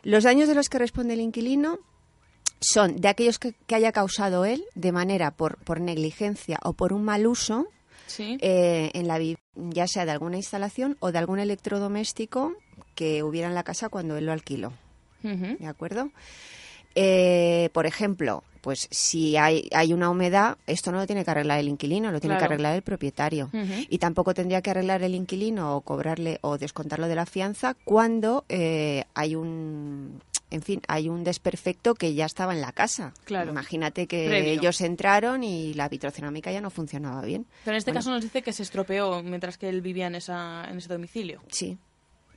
[0.03, 1.79] Los daños de los que responde el inquilino
[2.61, 6.93] son de aquellos que, que haya causado él de manera por, por negligencia o por
[6.93, 7.67] un mal uso,
[8.07, 8.39] Sí.
[8.41, 9.19] eh, en la
[9.55, 12.55] ya sea de alguna instalación o de algún electrodoméstico
[12.95, 14.73] que hubiera en la casa cuando él lo alquiló.
[15.23, 16.11] ¿De acuerdo?
[16.95, 21.61] Eh, por ejemplo, pues si hay, hay una humedad, esto no lo tiene que arreglar
[21.61, 23.49] el inquilino, lo tiene que arreglar el propietario.
[23.89, 28.45] Y tampoco tendría que arreglar el inquilino o cobrarle o descontarlo de la fianza cuando
[28.49, 30.21] eh, hay un
[30.51, 33.13] en fin, hay un desperfecto que ya estaba en la casa.
[33.25, 33.51] Claro.
[33.53, 34.53] Imagínate que Previo.
[34.53, 37.47] ellos entraron y la vitrocerámica ya no funcionaba bien.
[37.65, 40.17] Pero en este Bueno, caso nos dice que se estropeó mientras que él vivía en,
[40.17, 41.41] esa, en ese domicilio.
[41.51, 41.79] Sí.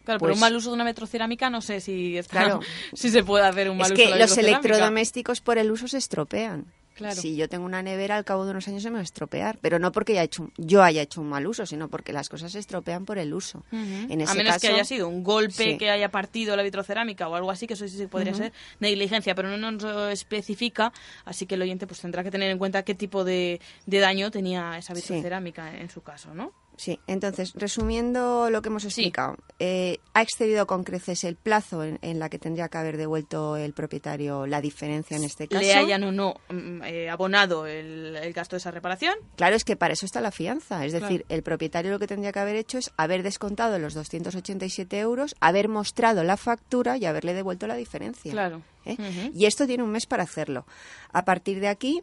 [0.05, 2.59] Claro, Pues- pero un mal uso de una metrocerámica no sé si, está- Claro.
[2.93, 5.71] si se puede hacer un mal Es uso de que la los electrodomésticos por el
[5.71, 6.65] uso se estropean.
[6.95, 7.15] Claro.
[7.19, 9.57] Si yo tengo una nevera, al cabo de unos años se me va a estropear.
[9.61, 12.51] Pero no porque haya hecho, yo haya hecho un mal uso, sino porque las cosas
[12.51, 13.59] se estropean por el uso.
[13.71, 14.11] Ujú.
[14.11, 15.77] En ese a menos que caso- haya sido un golpe Sí.
[15.77, 19.49] que haya partido la vitrocerámica o algo así, que eso sí podría ser negligencia, pero
[19.55, 20.93] no nos lo especifica,
[21.25, 24.31] así que el oyente pues tendrá que tener en cuenta qué tipo de, de daño
[24.31, 25.01] tenía esa Sí.
[25.01, 26.51] vitrocerámica en su caso, ¿no?
[26.75, 31.99] Sí, entonces, resumiendo lo que hemos explicado, eh, ha excedido con creces el plazo en,
[32.01, 35.61] en la que tendría que haber devuelto el propietario la diferencia en este caso.
[35.61, 39.13] Le hayan o no mm, eh, abonado el, el gasto de esa reparación.
[39.35, 40.83] Claro, es que para eso está la fianza.
[40.85, 41.05] Es Claro.
[41.07, 45.35] decir, el propietario lo que tendría que haber hecho es haber descontado los 287 euros,
[45.39, 48.31] haber mostrado la factura y haberle devuelto la diferencia.
[48.31, 48.61] Claro.
[48.85, 48.97] ¿eh?
[49.33, 50.65] Y esto tiene un mes para hacerlo.
[51.11, 52.01] A partir de aquí,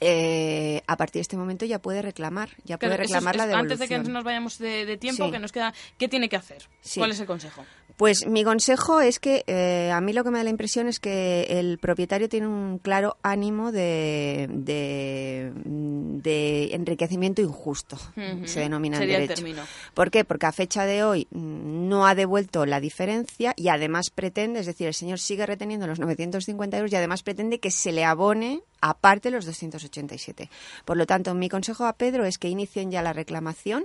[0.00, 3.36] eh, a partir de este momento ya puede reclamar, ya puede Claro, eso es- reclamar
[3.36, 3.72] la devolución.
[3.72, 5.30] Antes de que nos vayamos de, de tiempo, Sí.
[5.32, 6.68] que nos queda, ¿qué tiene que hacer?
[6.80, 7.00] Sí.
[7.00, 7.64] ¿Cuál es el consejo?
[7.96, 11.00] Pues mi consejo es que eh, a mí lo que me da la impresión es
[11.00, 17.98] que el propietario tiene un claro ánimo de, de, de enriquecimiento injusto,
[18.44, 19.42] se denomina en Sería el derecho.
[19.42, 19.62] término.
[19.94, 20.24] ¿Por qué?
[20.24, 24.86] Porque a fecha de hoy no ha devuelto la diferencia y además pretende, es decir,
[24.86, 29.30] el señor sigue reteniendo los 950 euros y además pretende que se le abone aparte
[29.30, 30.50] los 287.
[30.84, 33.84] Por lo tanto, mi consejo a Pedro es que inicien ya la reclamación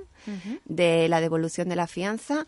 [0.66, 2.46] de la devolución de la fianza.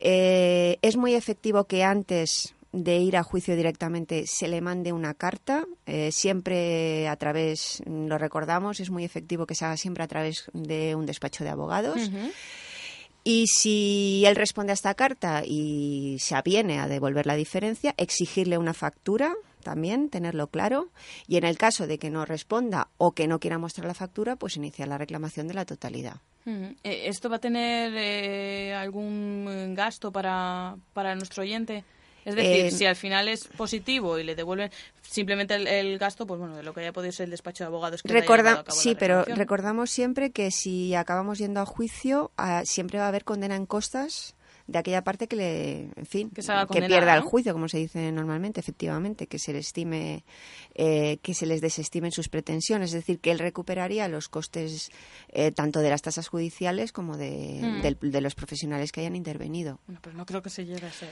[0.00, 5.14] Eh, es muy efectivo que antes de ir a juicio directamente se le mande una
[5.14, 10.08] carta, eh, siempre a través, lo recordamos, es muy efectivo que se haga siempre a
[10.08, 12.10] través de un despacho de abogados.
[13.24, 18.58] Y si él responde a esta carta y se aviene a devolver la diferencia, exigirle
[18.58, 19.34] una factura
[19.68, 20.88] también, tenerlo claro.
[21.26, 24.36] Y en el caso de que no responda o que no quiera mostrar la factura,
[24.36, 26.16] pues iniciar la reclamación de la totalidad.
[26.46, 26.74] Ujú.
[26.84, 31.84] Eh, ¿Esto va a tener eh, algún eh, gasto para, para nuestro oyente?
[32.24, 34.70] Es decir, Eh, si al final es positivo y le devuelven
[35.02, 37.68] simplemente el, el gasto, pues bueno, de lo que haya podido ser el despacho de
[37.68, 41.66] abogados que Recorda- a cabo sí, la pero recordamos siempre que si acabamos yendo a
[41.66, 44.34] juicio, ah, siempre va a haber condena en costas
[44.68, 46.30] de aquella parte que le, en fin,
[46.74, 50.24] Que pierda el juicio, como se dice normalmente, efectivamente, que se le estime,
[50.80, 54.90] eh, que se les desestimen sus pretensiones, es decir, que él recuperaría los costes
[55.32, 57.82] eh, tanto de las tasas judiciales como de, Mm.
[57.82, 59.80] del- de los profesionales que hayan intervenido.
[59.86, 61.06] Bueno, pero no creo que se llegue a ese...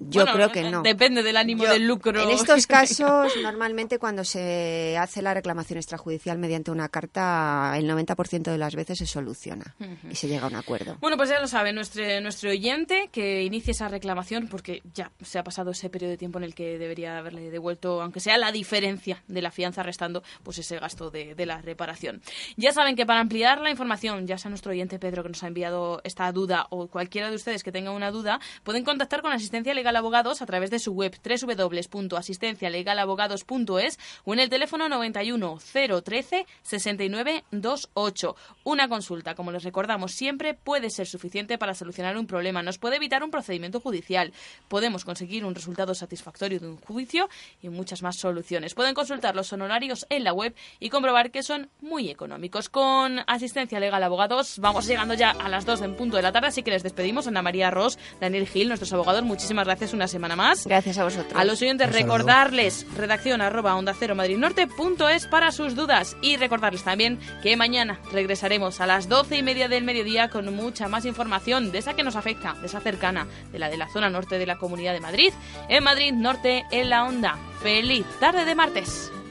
[0.00, 0.82] Yo Bueno, creo que no.
[0.82, 2.20] Depende del ánimo Yo- del lucro.
[2.20, 8.50] En estos casos, normalmente cuando se hace la reclamación extrajudicial mediante una carta, el 90%
[8.50, 9.76] de las veces se soluciona
[10.10, 10.96] y se llega a un acuerdo.
[11.00, 15.38] Bueno, pues ya lo sabe nuestro, nuestro oyente que inicie esa reclamación porque ya se
[15.38, 18.50] ha pasado ese periodo de tiempo en el que debería haberle devuelto, aunque sea la
[18.50, 22.22] diferencia de la fianza restando, pues ese gasto de, la reparación.
[22.56, 25.48] Ya saben que para ampliar la información, ya sea nuestro oyente Pedro que nos ha
[25.48, 29.74] enviado esta duda o cualquiera de ustedes que tenga una duda, pueden contactar con Asistencia
[29.74, 35.58] Legal Abogados a través de su web www.asistencialegalabogados.es o en el teléfono 91
[36.02, 38.36] 013 69 28.
[38.64, 42.62] Una consulta, como les recordamos siempre, puede ser suficiente para solucionar un problema.
[42.62, 44.32] Nos puede evitar un procedimiento judicial.
[44.68, 47.28] Podemos conseguir un resultado satisfactorio de un juicio
[47.60, 48.74] y muchas más soluciones.
[48.74, 52.68] Pueden consultar los honorarios en la web y comprobar que son muy económicos.
[52.68, 56.46] Con Asistencia Legal Abogados vamos llegando ya a las 2 en punto de la tarde,
[56.46, 57.26] así que les despedimos.
[57.26, 60.68] Ana María Ross, Daniel Gil, nuestros abogados, muchísimas gracias una semana más.
[60.68, 61.34] Gracias a vosotros.
[61.34, 66.16] A los oyentes recordarles redacción arroba onda cero madrid norte punto es para sus dudas
[66.22, 70.86] y recordarles también que mañana regresaremos a las doce y media del mediodía con mucha
[70.86, 74.10] más información de esa que nos afecta, de esa cercana, de la de la zona
[74.10, 75.32] norte de la Comunidad de Madrid,
[75.68, 77.36] en Madrid Norte en la onda.
[77.62, 78.81] Feliz tarde de martes.
[78.82, 79.21] です。